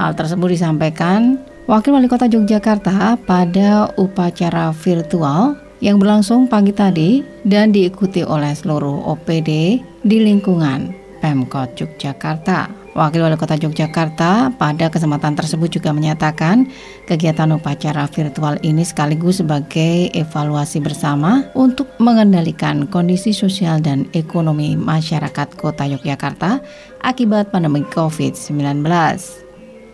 Hal 0.00 0.16
tersebut 0.16 0.56
disampaikan 0.56 1.36
Wakil 1.68 1.94
Wali 1.94 2.10
Kota 2.10 2.26
Yogyakarta 2.26 3.14
pada 3.22 3.92
upacara 3.94 4.74
virtual 4.74 5.54
yang 5.78 5.98
berlangsung 5.98 6.50
pagi 6.50 6.74
tadi 6.74 7.22
dan 7.46 7.70
diikuti 7.70 8.26
oleh 8.26 8.50
seluruh 8.50 9.06
OPD 9.14 9.78
di 10.02 10.18
lingkungan 10.18 10.90
Pemkot 11.22 11.78
Yogyakarta. 11.78 12.81
Wakil 12.92 13.24
Wali 13.24 13.40
Kota 13.40 13.56
Yogyakarta 13.56 14.52
pada 14.60 14.92
kesempatan 14.92 15.32
tersebut 15.32 15.80
juga 15.80 15.96
menyatakan 15.96 16.68
kegiatan 17.08 17.48
upacara 17.56 18.04
virtual 18.04 18.60
ini 18.60 18.84
sekaligus 18.84 19.40
sebagai 19.40 20.12
evaluasi 20.12 20.76
bersama 20.84 21.48
untuk 21.56 21.88
mengendalikan 21.96 22.84
kondisi 22.92 23.32
sosial 23.32 23.80
dan 23.80 24.04
ekonomi 24.12 24.76
masyarakat 24.76 25.56
Kota 25.56 25.88
Yogyakarta 25.88 26.60
akibat 27.00 27.48
pandemi 27.48 27.80
COVID-19. 27.88 28.84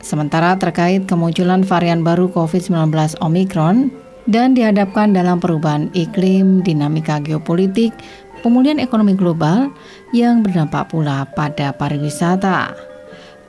Sementara 0.02 0.59
terkait 0.59 1.07
kemunculan 1.07 1.62
varian 1.62 2.02
baru 2.02 2.26
COVID-19 2.35 3.23
Omicron, 3.23 3.95
dan 4.28 4.52
dihadapkan 4.52 5.17
dalam 5.17 5.40
perubahan 5.40 5.88
iklim, 5.97 6.61
dinamika 6.61 7.17
geopolitik, 7.17 7.97
pemulihan 8.45 8.76
ekonomi 8.76 9.17
global 9.17 9.73
yang 10.12 10.45
berdampak 10.45 10.93
pula 10.93 11.25
pada 11.33 11.73
pariwisata. 11.73 12.88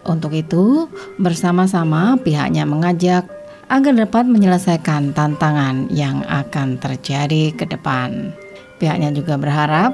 Untuk 0.07 0.31
itu, 0.31 0.87
bersama-sama 1.19 2.15
pihaknya 2.19 2.63
mengajak 2.63 3.27
agar 3.69 3.93
dapat 3.93 4.25
menyelesaikan 4.25 5.13
tantangan 5.13 5.91
yang 5.93 6.25
akan 6.25 6.81
terjadi 6.81 7.53
ke 7.53 7.69
depan. 7.69 8.33
Pihaknya 8.81 9.13
juga 9.13 9.37
berharap 9.37 9.93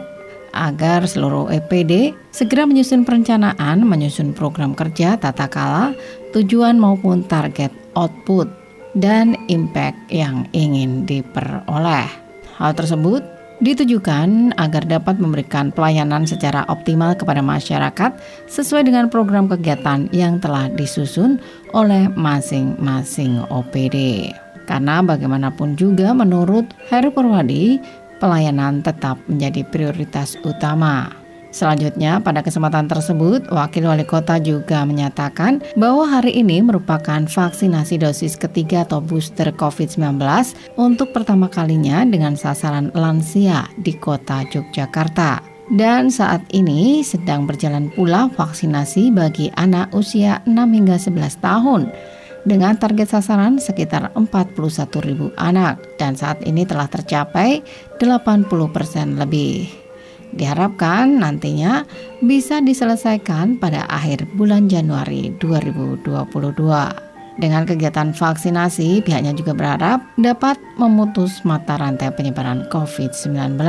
agar 0.55 1.03
seluruh 1.03 1.51
EPD 1.51 2.15
segera 2.31 2.63
menyusun 2.63 3.03
perencanaan, 3.03 3.83
menyusun 3.83 4.31
program 4.31 4.71
kerja 4.71 5.19
tata 5.19 5.51
kala, 5.51 5.91
tujuan 6.31 6.79
maupun 6.79 7.27
target 7.27 7.75
output 7.99 8.47
dan 8.95 9.35
impact 9.51 9.99
yang 10.07 10.47
ingin 10.55 11.03
diperoleh. 11.03 12.07
Hal 12.55 12.71
tersebut 12.71 13.34
ditujukan 13.63 14.55
agar 14.59 14.83
dapat 14.83 15.19
memberikan 15.19 15.71
pelayanan 15.71 16.27
secara 16.27 16.67
optimal 16.67 17.15
kepada 17.15 17.39
masyarakat 17.39 18.11
sesuai 18.51 18.87
dengan 18.87 19.07
program 19.07 19.47
kegiatan 19.47 20.11
yang 20.11 20.39
telah 20.43 20.67
disusun 20.73 21.39
oleh 21.71 22.11
masing-masing 22.13 23.43
OPD. 23.47 24.29
Karena 24.65 24.99
bagaimanapun 25.05 25.77
juga 25.77 26.11
menurut 26.11 26.65
Heru 26.89 27.13
Purwadi, 27.13 27.77
pelayanan 28.17 28.81
tetap 28.81 29.21
menjadi 29.29 29.61
prioritas 29.69 30.33
utama. 30.41 31.24
Selanjutnya, 31.55 32.19
pada 32.19 32.43
kesempatan 32.43 32.91
tersebut, 32.91 33.47
Wakil 33.47 33.87
Wali 33.87 34.03
Kota 34.03 34.35
juga 34.43 34.83
menyatakan 34.83 35.63
bahwa 35.79 36.03
hari 36.03 36.43
ini 36.43 36.59
merupakan 36.59 37.23
vaksinasi 37.23 37.95
dosis 37.95 38.35
ketiga 38.35 38.83
atau 38.83 38.99
booster 38.99 39.55
COVID-19 39.55 40.19
untuk 40.75 41.15
pertama 41.15 41.47
kalinya 41.47 42.03
dengan 42.03 42.35
sasaran 42.35 42.91
lansia 42.91 43.71
di 43.79 43.95
kota 43.95 44.43
Yogyakarta. 44.43 45.39
Dan 45.71 46.11
saat 46.11 46.43
ini 46.51 46.99
sedang 47.07 47.47
berjalan 47.47 47.87
pula 47.87 48.27
vaksinasi 48.35 49.15
bagi 49.15 49.47
anak 49.55 49.95
usia 49.95 50.43
6 50.43 50.51
hingga 50.51 50.99
11 50.99 51.39
tahun 51.39 51.87
dengan 52.43 52.75
target 52.75 53.15
sasaran 53.15 53.63
sekitar 53.63 54.11
41 54.11 54.59
ribu 55.07 55.31
anak 55.39 55.79
dan 55.95 56.19
saat 56.19 56.43
ini 56.43 56.67
telah 56.67 56.91
tercapai 56.91 57.63
80% 57.97 59.15
lebih. 59.17 59.84
Diharapkan 60.35 61.23
nantinya 61.23 61.87
bisa 62.19 62.59
diselesaikan 62.59 63.55
pada 63.55 63.87
akhir 63.87 64.27
bulan 64.35 64.67
Januari 64.67 65.31
2022. 65.39 66.11
Dengan 67.35 67.67
kegiatan 67.67 68.15
vaksinasi, 68.15 69.03
pihaknya 69.03 69.35
juga 69.35 69.51
berharap 69.51 69.99
dapat 70.15 70.55
memutus 70.79 71.43
mata 71.43 71.75
rantai 71.75 72.11
penyebaran 72.15 72.67
COVID-19 72.71 73.59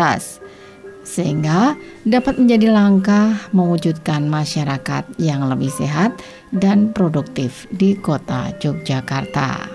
sehingga 1.06 1.78
dapat 2.02 2.34
menjadi 2.34 2.74
langkah 2.74 3.30
mewujudkan 3.54 4.26
masyarakat 4.26 5.06
yang 5.22 5.46
lebih 5.46 5.70
sehat 5.70 6.18
dan 6.50 6.90
produktif 6.90 7.70
di 7.70 7.94
kota 7.94 8.50
Yogyakarta. 8.58 9.70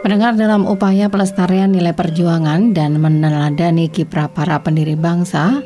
Pendengar 0.00 0.32
dalam 0.40 0.64
upaya 0.64 1.12
pelestarian 1.12 1.76
nilai 1.76 1.92
perjuangan 1.92 2.72
dan 2.72 2.96
meneladani 2.96 3.92
kiprah 3.92 4.32
para 4.32 4.56
pendiri 4.64 4.96
bangsa, 4.96 5.60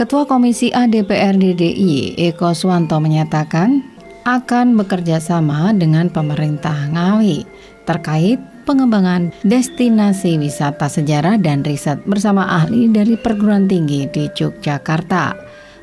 Ketua 0.00 0.24
Komisi 0.24 0.72
A 0.72 0.88
DPR 0.88 1.36
DDI 1.36 2.16
Eko 2.16 2.56
Swanto 2.56 2.96
menyatakan 3.04 3.84
akan 4.24 4.72
bekerja 4.80 5.20
sama 5.20 5.76
dengan 5.76 6.08
pemerintah 6.08 6.88
Ngawi 6.88 7.44
terkait 7.84 8.40
pengembangan 8.64 9.28
destinasi 9.44 10.40
wisata 10.40 10.88
sejarah 10.88 11.36
dan 11.36 11.60
riset 11.60 12.00
bersama 12.08 12.48
ahli 12.48 12.88
dari 12.88 13.20
perguruan 13.20 13.68
tinggi 13.68 14.08
di 14.08 14.24
Yogyakarta. 14.32 15.36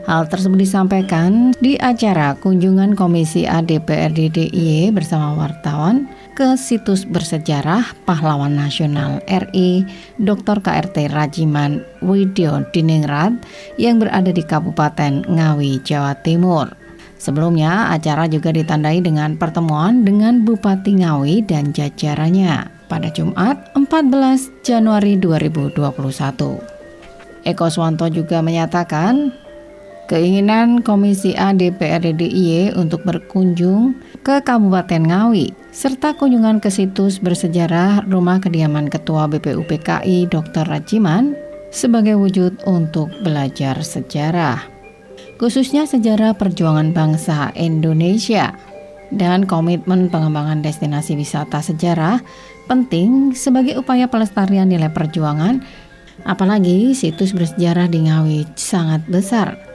Hal 0.09 0.25
tersebut 0.25 0.65
disampaikan 0.65 1.53
di 1.61 1.77
acara 1.77 2.33
kunjungan 2.41 2.97
Komisi 2.97 3.45
ADPRD 3.45 4.33
DIY 4.33 4.97
bersama 4.97 5.37
wartawan 5.37 6.09
ke 6.37 6.53
situs 6.53 7.01
bersejarah 7.01 7.97
pahlawan 8.05 8.53
nasional 8.53 9.17
RI 9.25 9.81
Dr. 10.21 10.61
KRT 10.61 11.09
Rajiman 11.09 11.81
Widyo 12.05 12.61
Diningrat 12.69 13.33
yang 13.81 13.97
berada 13.97 14.29
di 14.29 14.45
Kabupaten 14.45 15.25
Ngawi, 15.25 15.81
Jawa 15.81 16.13
Timur. 16.21 16.69
Sebelumnya, 17.17 17.89
acara 17.89 18.29
juga 18.29 18.53
ditandai 18.53 19.01
dengan 19.01 19.33
pertemuan 19.33 20.05
dengan 20.05 20.45
Bupati 20.45 21.01
Ngawi 21.01 21.41
dan 21.49 21.73
jajarannya 21.73 22.69
pada 22.85 23.09
Jumat 23.09 23.73
14 23.73 24.61
Januari 24.61 25.17
2021. 25.17 27.49
Eko 27.49 27.67
Swanto 27.73 28.05
juga 28.13 28.45
menyatakan 28.45 29.33
keinginan 30.07 30.81
Komisi 30.81 31.35
A 31.35 31.51
DPRD 31.51 32.15
DIY 32.15 32.79
untuk 32.79 33.03
berkunjung 33.03 33.95
ke 34.23 34.39
Kabupaten 34.39 35.03
Ngawi 35.03 35.51
serta 35.75 36.15
kunjungan 36.15 36.63
ke 36.63 36.71
situs 36.71 37.19
bersejarah 37.19 38.07
rumah 38.07 38.39
kediaman 38.39 38.87
Ketua 38.87 39.27
BPUPKI 39.27 40.31
Dr. 40.31 40.65
Rajiman 40.65 41.35
sebagai 41.69 42.15
wujud 42.15 42.63
untuk 42.63 43.11
belajar 43.21 43.83
sejarah 43.83 44.63
khususnya 45.37 45.85
sejarah 45.85 46.33
perjuangan 46.33 46.95
bangsa 46.95 47.53
Indonesia 47.53 48.55
dan 49.13 49.47
komitmen 49.47 50.11
pengembangan 50.11 50.59
destinasi 50.59 51.15
wisata 51.15 51.63
sejarah 51.63 52.19
penting 52.67 53.31
sebagai 53.31 53.79
upaya 53.79 54.11
pelestarian 54.11 54.67
nilai 54.67 54.91
perjuangan, 54.91 55.63
apalagi 56.27 56.91
situs 56.91 57.31
bersejarah 57.31 57.87
di 57.87 58.07
Ngawi 58.07 58.39
sangat 58.59 59.07
besar 59.07 59.66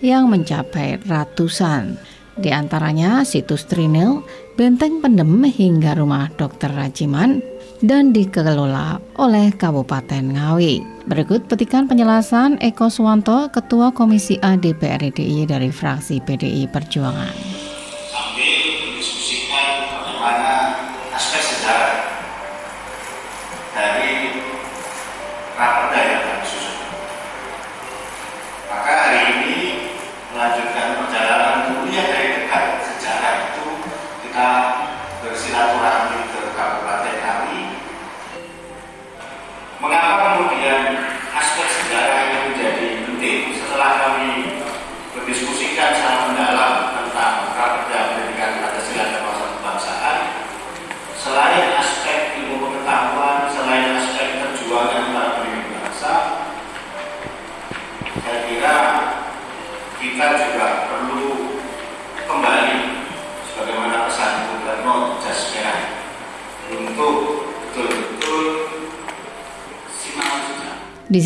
yang 0.00 0.28
mencapai 0.28 1.00
ratusan. 1.04 1.96
Di 2.36 2.52
antaranya 2.52 3.24
situs 3.24 3.64
Trinil, 3.64 4.20
Benteng 4.56 5.00
Pendem 5.00 5.44
hingga 5.48 5.96
rumah 5.96 6.28
Dr. 6.36 6.72
Rajiman 6.72 7.40
dan 7.80 8.12
dikelola 8.12 9.00
oleh 9.20 9.52
Kabupaten 9.52 10.36
Ngawi. 10.36 10.80
Berikut 11.08 11.48
petikan 11.48 11.88
penjelasan 11.88 12.60
Eko 12.60 12.88
Swanto, 12.88 13.48
Ketua 13.52 13.92
Komisi 13.92 14.40
A 14.40 14.56
DPR 14.56 15.12
RI 15.12 15.44
dari 15.48 15.68
fraksi 15.68 16.20
PDI 16.20 16.68
Perjuangan. 16.68 17.75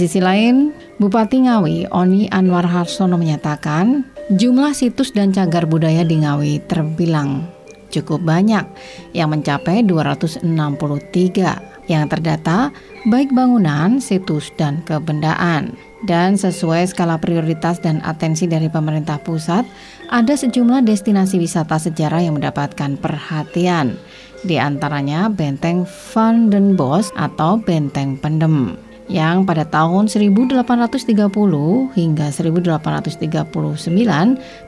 Sisi 0.00 0.24
lain, 0.24 0.72
Bupati 0.96 1.44
Ngawi 1.44 1.92
Oni 1.92 2.24
Anwar 2.32 2.64
Harsono 2.64 3.20
menyatakan 3.20 4.08
jumlah 4.32 4.72
situs 4.72 5.12
dan 5.12 5.36
cagar 5.36 5.68
budaya 5.68 6.00
di 6.00 6.24
Ngawi 6.24 6.64
terbilang 6.64 7.44
cukup 7.92 8.24
banyak 8.24 8.64
yang 9.12 9.28
mencapai 9.28 9.84
263 9.84 10.46
yang 11.90 12.06
terdata 12.06 12.70
baik 13.10 13.34
bangunan, 13.34 13.98
situs, 13.98 14.48
dan 14.54 14.80
kebendaan. 14.86 15.74
Dan 16.06 16.38
sesuai 16.40 16.88
skala 16.88 17.20
prioritas 17.20 17.76
dan 17.82 18.00
atensi 18.00 18.48
dari 18.48 18.72
pemerintah 18.72 19.20
pusat, 19.20 19.68
ada 20.08 20.32
sejumlah 20.32 20.86
destinasi 20.86 21.36
wisata 21.36 21.76
sejarah 21.76 22.24
yang 22.24 22.40
mendapatkan 22.40 22.96
perhatian. 22.96 24.00
Di 24.40 24.56
antaranya 24.56 25.28
Benteng 25.28 25.84
Van 25.84 26.48
den 26.48 26.72
atau 27.18 27.60
Benteng 27.60 28.16
Pendem 28.16 28.89
yang 29.10 29.42
pada 29.42 29.66
tahun 29.66 30.06
1830 30.06 30.70
hingga 31.98 32.26
1839 32.30 33.50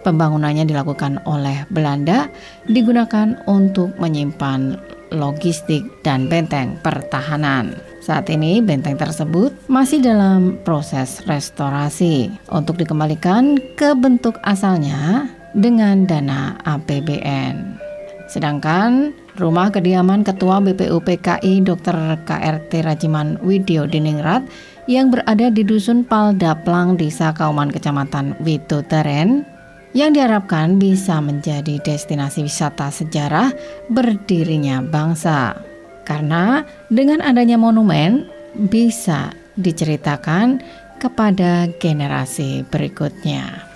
pembangunannya 0.03 0.67
dilakukan 0.67 1.23
oleh 1.23 1.63
Belanda 1.71 2.27
digunakan 2.67 3.39
untuk 3.47 3.95
menyimpan 4.03 4.75
logistik 5.15 5.87
dan 6.03 6.27
benteng 6.27 6.75
pertahanan. 6.83 7.79
Saat 8.03 8.27
ini 8.35 8.59
benteng 8.59 8.99
tersebut 8.99 9.55
masih 9.71 10.03
dalam 10.03 10.59
proses 10.67 11.23
restorasi 11.31 12.35
untuk 12.51 12.75
dikembalikan 12.83 13.63
ke 13.79 13.95
bentuk 13.95 14.43
asalnya 14.43 15.31
dengan 15.55 16.03
dana 16.03 16.59
APBN. 16.67 17.79
Sedangkan 18.27 19.13
rumah 19.41 19.73
kediaman 19.73 20.27
Ketua 20.27 20.61
BPUPKI 20.61 21.65
Dr. 21.65 22.21
KRT 22.29 22.71
Rajiman 22.85 23.41
Widyo 23.41 23.89
Diningrat 23.89 24.45
yang 24.91 25.15
berada 25.15 25.49
di 25.49 25.63
Dusun 25.63 26.03
Paldaplang, 26.03 26.99
Desa 26.99 27.31
Kauman, 27.33 27.71
Kecamatan 27.71 28.35
Widodaren, 28.43 29.47
yang 29.93 30.17
diharapkan 30.17 30.81
bisa 30.81 31.21
menjadi 31.21 31.79
destinasi 31.81 32.45
wisata 32.45 32.89
sejarah 32.89 33.53
berdirinya 33.93 34.81
bangsa. 34.83 35.57
Karena 36.03 36.67
dengan 36.91 37.23
adanya 37.23 37.61
monumen 37.61 38.27
bisa 38.69 39.31
diceritakan 39.55 40.61
kepada 40.99 41.69
generasi 41.79 42.67
berikutnya. 42.69 43.72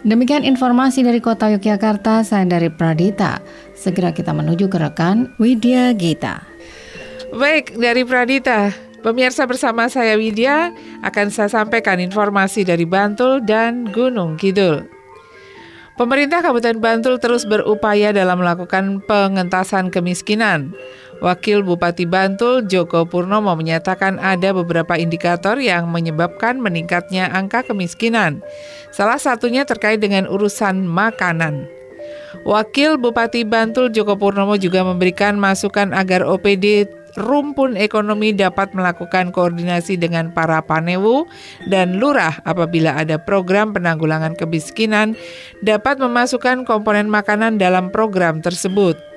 Demikian 0.00 0.48
informasi 0.48 1.04
dari 1.04 1.20
Kota 1.20 1.52
Yogyakarta, 1.52 2.24
saya 2.24 2.48
dari 2.48 2.72
Pradita. 2.72 3.44
Segera 3.76 4.16
kita 4.16 4.32
menuju 4.32 4.72
ke 4.72 4.80
rekan 4.80 5.28
Widya 5.36 5.92
Gita. 5.92 6.40
Baik, 7.36 7.76
dari 7.76 8.08
Pradita, 8.08 8.72
pemirsa 9.04 9.44
bersama 9.44 9.92
saya 9.92 10.16
Widya 10.16 10.72
akan 11.04 11.28
saya 11.28 11.52
sampaikan 11.52 12.00
informasi 12.00 12.64
dari 12.64 12.88
Bantul 12.88 13.44
dan 13.44 13.92
Gunung 13.92 14.40
Kidul. 14.40 14.88
Pemerintah 16.00 16.40
Kabupaten 16.40 16.80
Bantul 16.80 17.20
terus 17.20 17.44
berupaya 17.44 18.08
dalam 18.08 18.40
melakukan 18.40 19.04
pengentasan 19.04 19.92
kemiskinan. 19.92 20.72
Wakil 21.20 21.60
Bupati 21.60 22.08
Bantul 22.08 22.64
Joko 22.64 23.04
Purnomo 23.04 23.52
menyatakan 23.52 24.16
ada 24.16 24.56
beberapa 24.56 24.96
indikator 24.96 25.60
yang 25.60 25.92
menyebabkan 25.92 26.56
meningkatnya 26.56 27.28
angka 27.28 27.60
kemiskinan. 27.68 28.40
Salah 28.88 29.20
satunya 29.20 29.68
terkait 29.68 30.00
dengan 30.00 30.24
urusan 30.24 30.88
makanan. 30.88 31.68
Wakil 32.48 32.96
Bupati 32.96 33.44
Bantul 33.44 33.92
Joko 33.92 34.16
Purnomo 34.16 34.56
juga 34.56 34.80
memberikan 34.80 35.36
masukan 35.36 35.92
agar 35.92 36.24
OPD 36.24 36.88
rumpun 37.18 37.74
ekonomi 37.74 38.30
dapat 38.30 38.70
melakukan 38.70 39.34
koordinasi 39.34 39.98
dengan 39.98 40.30
para 40.30 40.62
panewu 40.62 41.26
dan 41.66 41.98
lurah 41.98 42.38
apabila 42.46 42.94
ada 42.94 43.18
program 43.18 43.74
penanggulangan 43.74 44.38
kemiskinan 44.38 45.18
dapat 45.60 45.98
memasukkan 45.98 46.62
komponen 46.62 47.10
makanan 47.10 47.58
dalam 47.58 47.90
program 47.90 48.38
tersebut. 48.38 49.09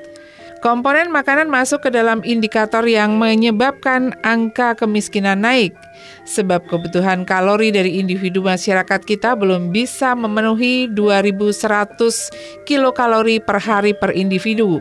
Komponen 0.63 1.11
makanan 1.11 1.51
masuk 1.51 1.83
ke 1.83 1.89
dalam 1.91 2.23
indikator 2.23 2.87
yang 2.87 3.19
menyebabkan 3.19 4.15
angka 4.23 4.79
kemiskinan 4.79 5.43
naik, 5.43 5.75
sebab 6.23 6.63
kebutuhan 6.71 7.27
kalori 7.27 7.67
dari 7.67 7.99
individu 7.99 8.39
masyarakat 8.39 9.03
kita 9.03 9.35
belum 9.35 9.75
bisa 9.75 10.15
memenuhi 10.15 10.87
2100 10.87 12.63
kilokalori 12.63 13.43
per 13.43 13.59
hari 13.59 13.91
per 13.91 14.15
individu. 14.15 14.79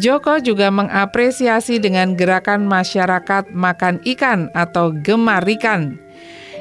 Joko 0.00 0.40
juga 0.40 0.72
mengapresiasi 0.72 1.76
dengan 1.76 2.16
gerakan 2.16 2.64
masyarakat 2.64 3.52
makan 3.52 4.00
ikan 4.16 4.48
atau 4.56 4.96
gemar 4.96 5.44
ikan 5.60 6.01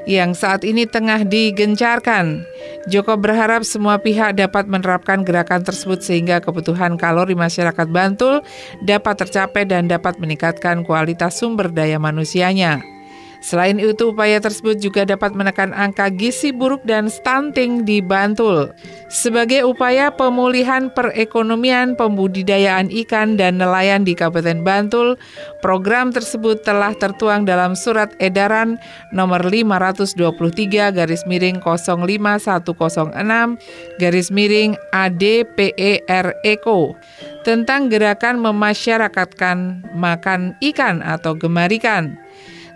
yang 0.09 0.33
saat 0.33 0.65
ini 0.65 0.89
tengah 0.89 1.25
digencarkan. 1.25 2.45
Joko 2.89 3.17
berharap 3.17 3.61
semua 3.61 4.01
pihak 4.01 4.37
dapat 4.37 4.65
menerapkan 4.65 5.21
gerakan 5.21 5.61
tersebut 5.61 6.01
sehingga 6.01 6.41
kebutuhan 6.41 6.97
kalori 6.97 7.37
masyarakat 7.37 7.87
Bantul 7.89 8.41
dapat 8.81 9.21
tercapai 9.21 9.69
dan 9.69 9.85
dapat 9.85 10.17
meningkatkan 10.17 10.81
kualitas 10.81 11.37
sumber 11.37 11.69
daya 11.69 12.01
manusianya. 12.01 13.00
Selain 13.41 13.81
itu, 13.81 14.13
upaya 14.13 14.37
tersebut 14.37 14.77
juga 14.77 15.01
dapat 15.01 15.33
menekan 15.33 15.73
angka 15.73 16.13
gizi 16.13 16.53
buruk 16.53 16.85
dan 16.85 17.09
stunting 17.09 17.81
di 17.81 17.97
Bantul. 17.97 18.69
Sebagai 19.09 19.65
upaya 19.65 20.13
pemulihan 20.13 20.93
perekonomian 20.93 21.97
pembudidayaan 21.97 22.93
ikan 23.03 23.41
dan 23.41 23.57
nelayan 23.57 24.05
di 24.05 24.13
Kabupaten 24.13 24.61
Bantul, 24.61 25.17
program 25.65 26.13
tersebut 26.13 26.61
telah 26.61 26.93
tertuang 26.93 27.49
dalam 27.49 27.73
surat 27.73 28.13
edaran 28.21 28.77
nomor 29.09 29.41
523 29.41 30.93
garis 30.93 31.25
miring 31.25 31.57
05106 31.65 33.57
garis 33.97 34.29
miring 34.29 34.77
ADPER 34.93 36.25
Eko 36.45 36.93
tentang 37.41 37.89
gerakan 37.89 38.37
memasyarakatkan 38.37 39.89
makan 39.97 40.53
ikan 40.61 41.01
atau 41.01 41.33
gemar 41.33 41.73
ikan. 41.73 42.21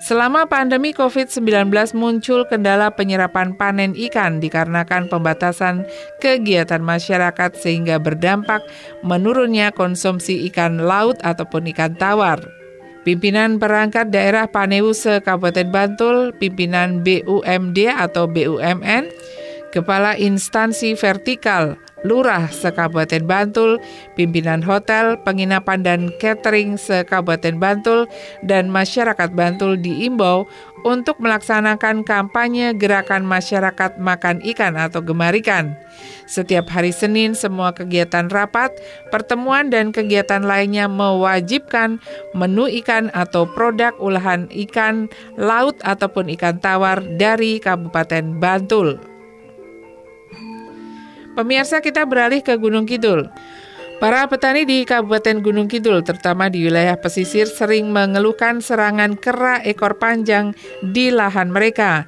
Selama 0.05 0.45
pandemi 0.45 0.93
COVID-19 0.93 1.73
muncul 1.97 2.45
kendala 2.45 2.93
penyerapan 2.93 3.57
panen 3.57 3.97
ikan 3.97 4.37
dikarenakan 4.37 5.09
pembatasan 5.09 5.81
kegiatan 6.21 6.77
masyarakat 6.77 7.57
sehingga 7.57 7.97
berdampak 7.97 8.61
menurunnya 9.01 9.73
konsumsi 9.73 10.45
ikan 10.53 10.77
laut 10.77 11.17
ataupun 11.25 11.65
ikan 11.73 11.97
tawar. 11.97 12.37
Pimpinan 13.01 13.57
perangkat 13.57 14.13
daerah 14.13 14.45
Panewuse 14.45 15.25
Kabupaten 15.25 15.73
Bantul, 15.73 16.37
pimpinan 16.37 17.01
BUMD 17.01 17.89
atau 17.89 18.29
BUMN, 18.29 19.09
Kepala 19.73 20.21
Instansi 20.21 20.93
Vertikal, 20.93 21.81
Lurah 22.05 22.53
sekabupaten 22.53 23.25
Bantul, 23.25 23.81
pimpinan 24.13 24.61
hotel, 24.61 25.17
penginapan 25.25 25.81
dan 25.81 26.13
catering 26.21 26.77
sekabupaten 26.77 27.57
Bantul, 27.57 28.05
dan 28.45 28.69
masyarakat 28.69 29.33
Bantul 29.33 29.81
diimbau 29.81 30.45
untuk 30.85 31.17
melaksanakan 31.17 32.05
kampanye 32.05 32.77
gerakan 32.77 33.25
masyarakat 33.25 33.97
makan 33.97 34.37
ikan 34.53 34.77
atau 34.77 35.01
gemar 35.01 35.33
ikan. 35.41 35.73
Setiap 36.29 36.69
hari 36.69 36.93
Senin, 36.93 37.33
semua 37.33 37.73
kegiatan 37.73 38.29
rapat, 38.29 38.69
pertemuan, 39.09 39.73
dan 39.73 39.89
kegiatan 39.89 40.45
lainnya 40.45 40.85
mewajibkan 40.85 41.97
menu 42.37 42.69
ikan 42.85 43.09
atau 43.17 43.49
produk 43.49 43.97
olahan 43.97 44.45
ikan 44.53 45.09
laut 45.41 45.73
ataupun 45.81 46.29
ikan 46.37 46.61
tawar 46.61 47.01
dari 47.17 47.57
Kabupaten 47.57 48.37
Bantul. 48.37 49.14
Pemirsa 51.35 51.83
kita 51.83 52.07
beralih 52.07 52.39
ke 52.39 52.55
Gunung 52.55 52.87
Kidul. 52.87 53.27
Para 53.99 54.23
petani 54.27 54.63
di 54.63 54.87
Kabupaten 54.87 55.43
Gunung 55.43 55.67
Kidul, 55.67 55.99
terutama 56.03 56.47
di 56.47 56.63
wilayah 56.63 56.95
pesisir, 56.95 57.47
sering 57.47 57.91
mengeluhkan 57.91 58.63
serangan 58.63 59.19
kera 59.19 59.59
ekor 59.63 59.99
panjang 59.99 60.55
di 60.79 61.11
lahan 61.11 61.51
mereka. 61.51 62.07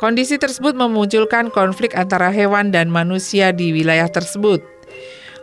Kondisi 0.00 0.40
tersebut 0.40 0.72
memunculkan 0.72 1.52
konflik 1.52 1.96
antara 1.96 2.32
hewan 2.32 2.72
dan 2.72 2.88
manusia 2.88 3.52
di 3.52 3.76
wilayah 3.76 4.08
tersebut. 4.08 4.64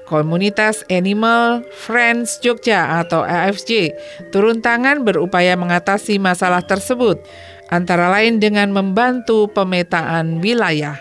Komunitas 0.09 0.81
Animal 0.89 1.61
Friends 1.69 2.41
Jogja 2.41 2.97
atau 2.97 3.21
AFJ 3.21 3.93
turun 4.33 4.57
tangan 4.57 5.05
berupaya 5.05 5.53
mengatasi 5.53 6.17
masalah 6.17 6.65
tersebut, 6.65 7.21
antara 7.69 8.09
lain 8.09 8.41
dengan 8.41 8.73
membantu 8.73 9.45
pemetaan 9.53 10.41
wilayah. 10.41 10.97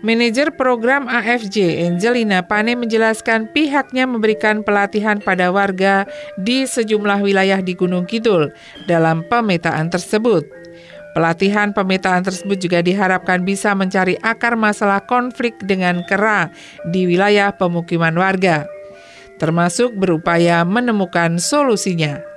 Manajer 0.00 0.56
program 0.56 1.04
AFJ, 1.12 1.84
Angelina 1.84 2.40
Pane 2.40 2.72
menjelaskan 2.72 3.52
pihaknya 3.52 4.08
memberikan 4.08 4.64
pelatihan 4.64 5.20
pada 5.20 5.52
warga 5.52 6.08
di 6.40 6.64
sejumlah 6.64 7.20
wilayah 7.20 7.60
di 7.60 7.76
Gunung 7.76 8.08
Kidul 8.08 8.48
dalam 8.88 9.20
pemetaan 9.28 9.92
tersebut. 9.92 10.48
Pelatihan 11.12 11.76
pemetaan 11.76 12.24
tersebut 12.24 12.56
juga 12.56 12.80
diharapkan 12.80 13.44
bisa 13.44 13.76
mencari 13.76 14.16
akar 14.24 14.56
masalah 14.56 15.04
konflik 15.04 15.52
dengan 15.68 16.00
kera 16.08 16.48
di 16.88 17.04
wilayah 17.04 17.52
pemukiman 17.52 18.16
warga, 18.16 18.64
termasuk 19.36 19.92
berupaya 20.00 20.64
menemukan 20.64 21.36
solusinya. 21.36 22.29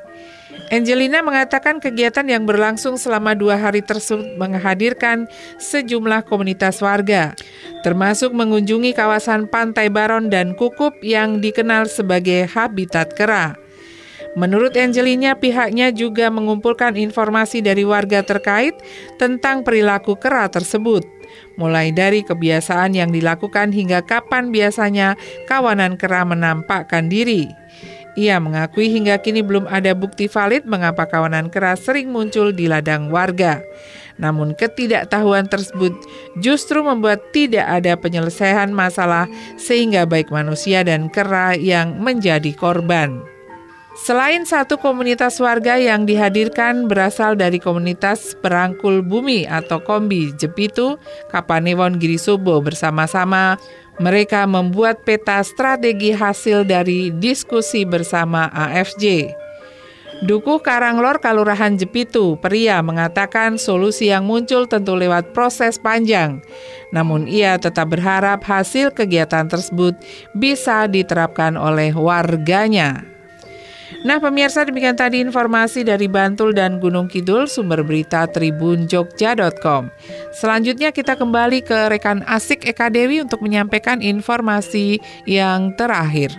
Angelina 0.74 1.22
mengatakan 1.22 1.78
kegiatan 1.78 2.26
yang 2.26 2.50
berlangsung 2.50 2.98
selama 2.98 3.38
dua 3.38 3.62
hari 3.62 3.86
tersebut 3.86 4.38
menghadirkan 4.42 5.30
sejumlah 5.62 6.26
komunitas 6.26 6.82
warga, 6.82 7.38
termasuk 7.86 8.34
mengunjungi 8.34 8.98
kawasan 8.98 9.46
Pantai 9.46 9.94
Baron 9.94 10.34
dan 10.34 10.58
Kukup 10.58 10.98
yang 11.06 11.38
dikenal 11.44 11.86
sebagai 11.86 12.50
habitat 12.50 13.14
kera. 13.14 13.54
Menurut 14.34 14.74
Angelina, 14.74 15.38
pihaknya 15.38 15.94
juga 15.94 16.34
mengumpulkan 16.34 16.98
informasi 16.98 17.62
dari 17.62 17.86
warga 17.86 18.26
terkait 18.26 18.74
tentang 19.22 19.62
perilaku 19.62 20.18
kera 20.18 20.50
tersebut, 20.50 21.06
mulai 21.54 21.94
dari 21.94 22.26
kebiasaan 22.26 22.98
yang 22.98 23.14
dilakukan 23.14 23.70
hingga 23.70 24.02
kapan 24.02 24.50
biasanya 24.50 25.14
kawanan 25.46 26.02
kera 26.02 26.26
menampakkan 26.26 27.14
diri. 27.14 27.46
Ia 28.14 28.38
mengakui 28.38 28.94
hingga 28.94 29.18
kini 29.18 29.42
belum 29.42 29.66
ada 29.66 29.98
bukti 29.98 30.30
valid 30.30 30.70
mengapa 30.70 31.10
kawanan 31.10 31.50
keras 31.50 31.82
sering 31.82 32.14
muncul 32.14 32.54
di 32.54 32.70
ladang 32.70 33.10
warga. 33.10 33.66
Namun 34.22 34.54
ketidaktahuan 34.54 35.50
tersebut 35.50 35.98
justru 36.38 36.86
membuat 36.86 37.34
tidak 37.34 37.66
ada 37.66 37.98
penyelesaian 37.98 38.70
masalah 38.70 39.26
sehingga 39.58 40.06
baik 40.06 40.30
manusia 40.30 40.86
dan 40.86 41.10
kera 41.10 41.58
yang 41.58 41.98
menjadi 41.98 42.54
korban. 42.54 43.34
Selain 43.94 44.42
satu 44.42 44.82
komunitas 44.82 45.38
warga 45.38 45.78
yang 45.78 46.10
dihadirkan 46.10 46.90
berasal 46.90 47.38
dari 47.38 47.62
komunitas 47.62 48.34
Perangkul 48.42 49.06
Bumi 49.06 49.46
atau 49.46 49.86
Kombi 49.86 50.34
Jepitu, 50.34 50.98
Kapanewon 51.30 52.02
Girisobo 52.02 52.58
bersama-sama 52.58 53.62
mereka 54.02 54.50
membuat 54.50 55.06
peta 55.06 55.42
strategi 55.46 56.14
hasil 56.14 56.66
dari 56.66 57.14
diskusi 57.14 57.86
bersama 57.86 58.50
AFJ. 58.50 59.36
Dukuh 60.24 60.64
Karanglor 60.64 61.20
Kalurahan 61.20 61.76
Jepitu, 61.76 62.40
pria 62.40 62.80
mengatakan 62.80 63.60
solusi 63.60 64.08
yang 64.08 64.24
muncul 64.24 64.72
tentu 64.72 64.96
lewat 64.96 65.36
proses 65.36 65.76
panjang. 65.76 66.40
Namun 66.96 67.28
ia 67.28 67.60
tetap 67.60 67.92
berharap 67.92 68.40
hasil 68.48 68.96
kegiatan 68.96 69.52
tersebut 69.52 70.00
bisa 70.32 70.88
diterapkan 70.88 71.60
oleh 71.60 71.92
warganya. 71.92 73.13
Nah 74.04 74.20
pemirsa 74.20 74.68
demikian 74.68 75.00
tadi 75.00 75.24
informasi 75.24 75.88
dari 75.88 76.12
Bantul 76.12 76.52
dan 76.52 76.84
Gunung 76.84 77.08
Kidul 77.08 77.48
sumber 77.48 77.88
berita 77.88 78.28
tribunjogja.com. 78.28 79.88
Selanjutnya 80.36 80.92
kita 80.92 81.16
kembali 81.16 81.64
ke 81.64 81.88
rekan 81.88 82.20
Asik 82.28 82.68
Eka 82.68 82.92
Dewi 82.92 83.24
untuk 83.24 83.40
menyampaikan 83.40 84.04
informasi 84.04 85.00
yang 85.24 85.72
terakhir. 85.80 86.36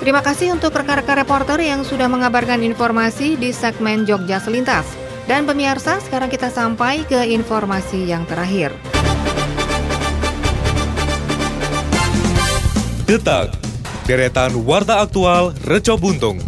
Terima 0.00 0.20
kasih 0.20 0.52
untuk 0.52 0.72
rekan-rekan 0.72 1.20
reporter 1.20 1.60
yang 1.60 1.80
sudah 1.84 2.08
mengabarkan 2.08 2.60
informasi 2.60 3.40
di 3.40 3.52
segmen 3.52 4.04
Jogja 4.08 4.40
Selintas. 4.40 4.84
Dan 5.24 5.48
pemirsa, 5.48 5.96
sekarang 6.04 6.28
kita 6.28 6.52
sampai 6.52 7.08
ke 7.08 7.24
informasi 7.28 8.04
yang 8.04 8.28
terakhir. 8.28 8.68
Detak, 13.04 13.52
deretan 14.08 14.64
warta 14.64 15.04
aktual 15.04 15.52
Reco 15.68 16.00
Buntung. 16.00 16.40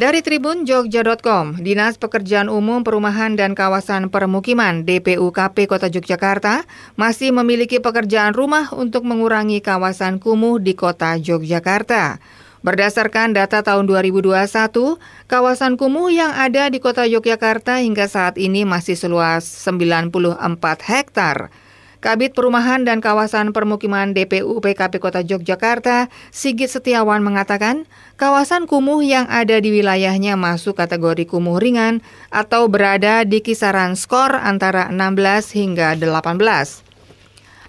Dari 0.00 0.24
Tribun 0.24 0.64
Jogja.com, 0.64 1.60
Dinas 1.60 2.00
Pekerjaan 2.00 2.48
Umum 2.48 2.88
Perumahan 2.88 3.36
dan 3.36 3.52
Kawasan 3.52 4.08
Permukiman 4.08 4.88
DPUKP 4.88 5.68
Kota 5.68 5.92
Yogyakarta 5.92 6.64
masih 6.96 7.36
memiliki 7.36 7.84
pekerjaan 7.84 8.32
rumah 8.32 8.72
untuk 8.72 9.04
mengurangi 9.04 9.60
kawasan 9.60 10.24
kumuh 10.24 10.56
di 10.56 10.72
Kota 10.72 11.20
Yogyakarta. 11.20 12.16
Berdasarkan 12.64 13.36
data 13.36 13.60
tahun 13.60 13.84
2021, 13.84 14.96
kawasan 15.28 15.76
kumuh 15.76 16.08
yang 16.08 16.32
ada 16.32 16.72
di 16.72 16.80
Kota 16.80 17.04
Yogyakarta 17.04 17.84
hingga 17.84 18.08
saat 18.08 18.40
ini 18.40 18.64
masih 18.64 18.96
seluas 18.96 19.44
94 19.44 20.40
hektar. 20.80 21.52
Kabit 22.02 22.34
Perumahan 22.34 22.82
dan 22.82 22.98
Kawasan 22.98 23.54
Permukiman 23.54 24.10
DPU 24.10 24.58
PKP 24.58 24.98
Kota 24.98 25.22
Yogyakarta, 25.22 26.10
Sigit 26.34 26.66
Setiawan 26.66 27.22
mengatakan, 27.22 27.86
kawasan 28.18 28.66
kumuh 28.66 29.06
yang 29.06 29.30
ada 29.30 29.62
di 29.62 29.70
wilayahnya 29.70 30.34
masuk 30.34 30.82
kategori 30.82 31.30
kumuh 31.30 31.62
ringan 31.62 32.02
atau 32.34 32.66
berada 32.66 33.22
di 33.22 33.38
kisaran 33.38 33.94
skor 33.94 34.34
antara 34.34 34.90
16 34.90 35.54
hingga 35.54 35.94
18. 35.94 36.42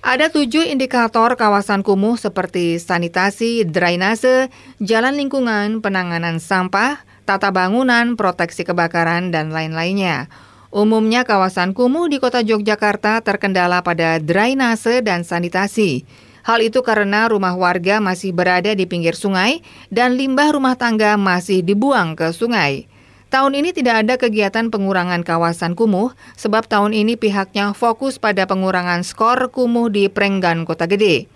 Ada 0.02 0.34
tujuh 0.34 0.66
indikator 0.66 1.38
kawasan 1.38 1.86
kumuh 1.86 2.18
seperti 2.18 2.82
sanitasi, 2.82 3.70
drainase, 3.70 4.50
jalan 4.82 5.14
lingkungan, 5.14 5.78
penanganan 5.86 6.42
sampah, 6.42 7.06
tata 7.30 7.54
bangunan, 7.54 8.18
proteksi 8.18 8.66
kebakaran, 8.66 9.30
dan 9.30 9.54
lain-lainnya. 9.54 10.26
Umumnya 10.74 11.22
kawasan 11.22 11.78
kumuh 11.78 12.10
di 12.10 12.18
kota 12.18 12.42
Yogyakarta 12.42 13.22
terkendala 13.22 13.86
pada 13.86 14.18
drainase 14.18 15.06
dan 15.06 15.22
sanitasi. 15.22 16.02
Hal 16.42 16.66
itu 16.66 16.82
karena 16.82 17.30
rumah 17.30 17.54
warga 17.54 18.02
masih 18.02 18.34
berada 18.34 18.74
di 18.74 18.90
pinggir 18.90 19.14
sungai 19.14 19.62
dan 19.94 20.18
limbah 20.18 20.50
rumah 20.50 20.74
tangga 20.74 21.14
masih 21.14 21.62
dibuang 21.62 22.18
ke 22.18 22.34
sungai. 22.34 22.90
Tahun 23.30 23.54
ini 23.54 23.70
tidak 23.70 24.02
ada 24.02 24.18
kegiatan 24.18 24.74
pengurangan 24.74 25.22
kawasan 25.22 25.78
kumuh, 25.78 26.18
sebab 26.42 26.66
tahun 26.66 26.98
ini 26.98 27.22
pihaknya 27.22 27.78
fokus 27.78 28.18
pada 28.18 28.50
pengurangan 28.50 29.06
skor 29.06 29.54
kumuh 29.54 29.94
di 29.94 30.10
Prenggan 30.10 30.66
Kota 30.66 30.90
Gede. 30.90 31.30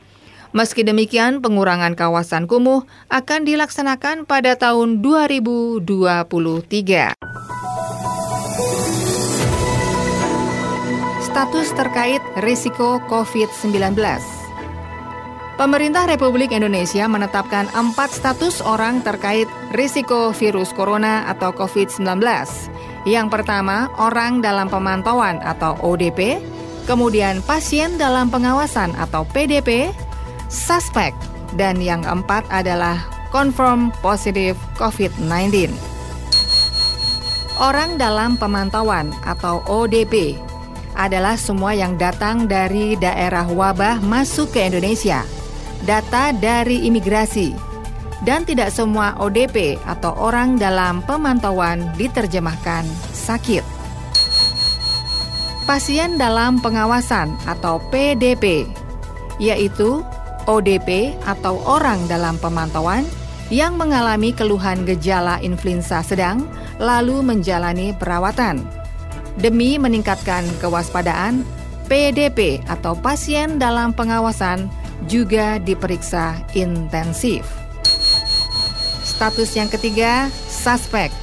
Meski 0.50 0.82
demikian, 0.82 1.45
pengurangan 1.45 1.93
kawasan 1.93 2.50
kumuh 2.50 2.89
akan 3.13 3.45
dilaksanakan 3.45 4.26
pada 4.26 4.58
tahun 4.58 5.06
2023. 5.06 7.13
Status 11.38 11.69
terkait 11.78 12.17
risiko 12.41 12.97
COVID-19 13.06 13.93
Pemerintah 15.54 16.10
Republik 16.10 16.50
Indonesia 16.50 17.06
menetapkan 17.06 17.69
empat 17.78 18.10
status 18.10 18.58
orang 18.65 19.06
terkait 19.06 19.45
risiko 19.69 20.34
virus 20.34 20.73
corona 20.73 21.30
atau 21.30 21.54
COVID-19. 21.54 22.26
Yang 23.06 23.28
pertama, 23.30 23.86
orang 24.02 24.41
dalam 24.41 24.65
pemantauan 24.65 25.38
atau 25.45 25.78
ODP, 25.86 26.41
kemudian 26.89 27.45
pasien 27.45 28.02
dalam 28.02 28.34
pengawasan 28.34 28.97
atau 28.97 29.21
PDP, 29.30 29.93
suspek, 30.50 31.13
dan 31.54 31.78
yang 31.78 32.02
keempat 32.02 32.50
adalah 32.50 32.97
confirm 33.30 33.93
positif 34.02 34.58
COVID-19. 34.82 35.69
Orang 37.62 38.02
dalam 38.02 38.41
pemantauan 38.41 39.13
atau 39.21 39.62
ODP 39.69 40.47
adalah 40.97 41.38
semua 41.38 41.77
yang 41.77 41.93
datang 41.95 42.49
dari 42.49 42.97
daerah 42.97 43.45
wabah 43.45 44.01
masuk 44.01 44.49
ke 44.57 44.65
Indonesia, 44.65 45.21
data 45.86 46.33
dari 46.33 46.89
imigrasi, 46.89 47.53
dan 48.25 48.41
tidak 48.43 48.73
semua 48.73 49.13
ODP 49.21 49.77
atau 49.86 50.17
orang 50.17 50.57
dalam 50.57 51.05
pemantauan 51.05 51.86
diterjemahkan 51.95 52.83
sakit. 53.13 53.62
Pasien 55.69 56.17
dalam 56.17 56.57
pengawasan 56.57 57.29
atau 57.45 57.77
PDP, 57.93 58.65
yaitu 59.38 60.01
ODP 60.49 61.13
atau 61.27 61.62
orang 61.67 62.01
dalam 62.10 62.39
pemantauan 62.41 63.05
yang 63.53 63.75
mengalami 63.75 64.33
keluhan 64.33 64.83
gejala 64.83 65.39
influenza 65.43 66.03
sedang 66.03 66.47
lalu 66.79 67.19
menjalani 67.19 67.95
perawatan 67.95 68.63
Demi 69.38 69.78
meningkatkan 69.78 70.43
kewaspadaan, 70.58 71.45
PDP 71.86 72.60
atau 72.65 72.97
pasien 72.97 73.62
dalam 73.62 73.93
pengawasan 73.93 74.65
juga 75.06 75.62
diperiksa 75.62 76.41
intensif. 76.58 77.45
Status 79.06 79.54
yang 79.54 79.69
ketiga, 79.69 80.30
suspek, 80.50 81.13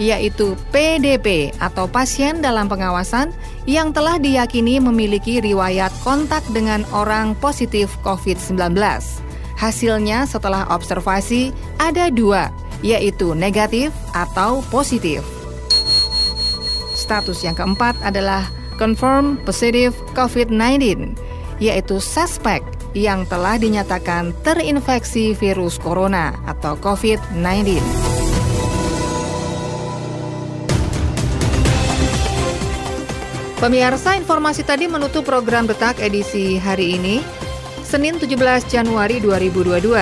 yaitu 0.00 0.56
PDP 0.72 1.52
atau 1.60 1.84
pasien 1.84 2.40
dalam 2.40 2.68
pengawasan 2.68 3.32
yang 3.68 3.92
telah 3.92 4.16
diyakini 4.16 4.80
memiliki 4.80 5.44
riwayat 5.44 5.92
kontak 6.00 6.40
dengan 6.56 6.88
orang 6.96 7.36
positif 7.36 7.92
COVID-19. 8.00 8.72
Hasilnya 9.60 10.24
setelah 10.24 10.64
observasi 10.72 11.52
ada 11.76 12.08
dua, 12.08 12.48
yaitu 12.80 13.36
negatif 13.36 13.92
atau 14.16 14.64
positif. 14.72 15.39
Status 17.10 17.42
yang 17.42 17.58
keempat 17.58 17.98
adalah 18.06 18.46
confirm 18.78 19.42
positive 19.42 19.90
COVID-19, 20.14 21.10
yaitu 21.58 21.98
suspek 21.98 22.62
yang 22.94 23.26
telah 23.26 23.58
dinyatakan 23.58 24.30
terinfeksi 24.46 25.34
virus 25.34 25.74
corona 25.82 26.38
atau 26.46 26.78
COVID-19. 26.78 27.82
Pemirsa, 33.58 34.14
informasi 34.14 34.62
tadi 34.62 34.86
menutup 34.86 35.26
program 35.26 35.66
Detak 35.66 35.98
edisi 35.98 36.62
hari 36.62 36.94
ini, 36.94 37.18
Senin 37.82 38.22
17 38.22 38.70
Januari 38.70 39.18
2022. 39.18 39.98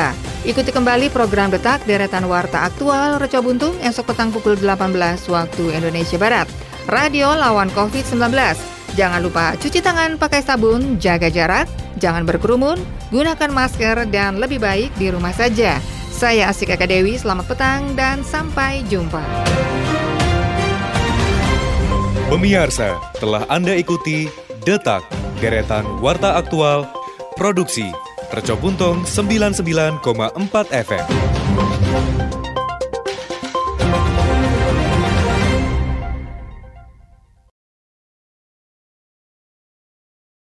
Ikuti 0.47 0.71
kembali 0.71 1.09
program 1.11 1.49
Detak 1.51 1.83
Deretan 1.89 2.29
Warta 2.29 2.69
Aktual 2.69 3.19
Reco 3.19 3.41
Buntung 3.43 3.75
esok 3.81 4.13
petang 4.15 4.31
pukul 4.31 4.55
18 4.55 4.93
waktu 5.27 5.65
Indonesia 5.75 6.21
Barat. 6.21 6.68
Radio 6.89 7.37
lawan 7.37 7.69
COVID-19. 7.77 8.33
Jangan 8.97 9.21
lupa 9.21 9.53
cuci 9.61 9.85
tangan 9.85 10.17
pakai 10.17 10.41
sabun, 10.41 10.97
jaga 10.97 11.29
jarak, 11.29 11.69
jangan 12.01 12.25
berkerumun, 12.25 12.81
gunakan 13.13 13.53
masker, 13.53 14.09
dan 14.09 14.41
lebih 14.41 14.57
baik 14.57 14.89
di 14.97 15.13
rumah 15.13 15.37
saja. 15.37 15.77
Saya 16.09 16.49
Asik 16.49 16.73
Eka 16.73 16.89
Dewi, 16.89 17.21
selamat 17.21 17.45
petang 17.45 17.93
dan 17.93 18.25
sampai 18.25 18.81
jumpa. 18.89 19.21
Pemirsa, 22.33 22.97
telah 23.21 23.45
Anda 23.53 23.77
ikuti 23.77 24.33
Detak, 24.65 25.05
Deretan 25.45 25.85
Warta 26.01 26.41
Aktual, 26.41 26.89
Produksi, 27.37 27.93
Reco 28.33 28.57
Buntung 28.57 29.05
99,4 29.05 30.01
FM. 30.73 31.07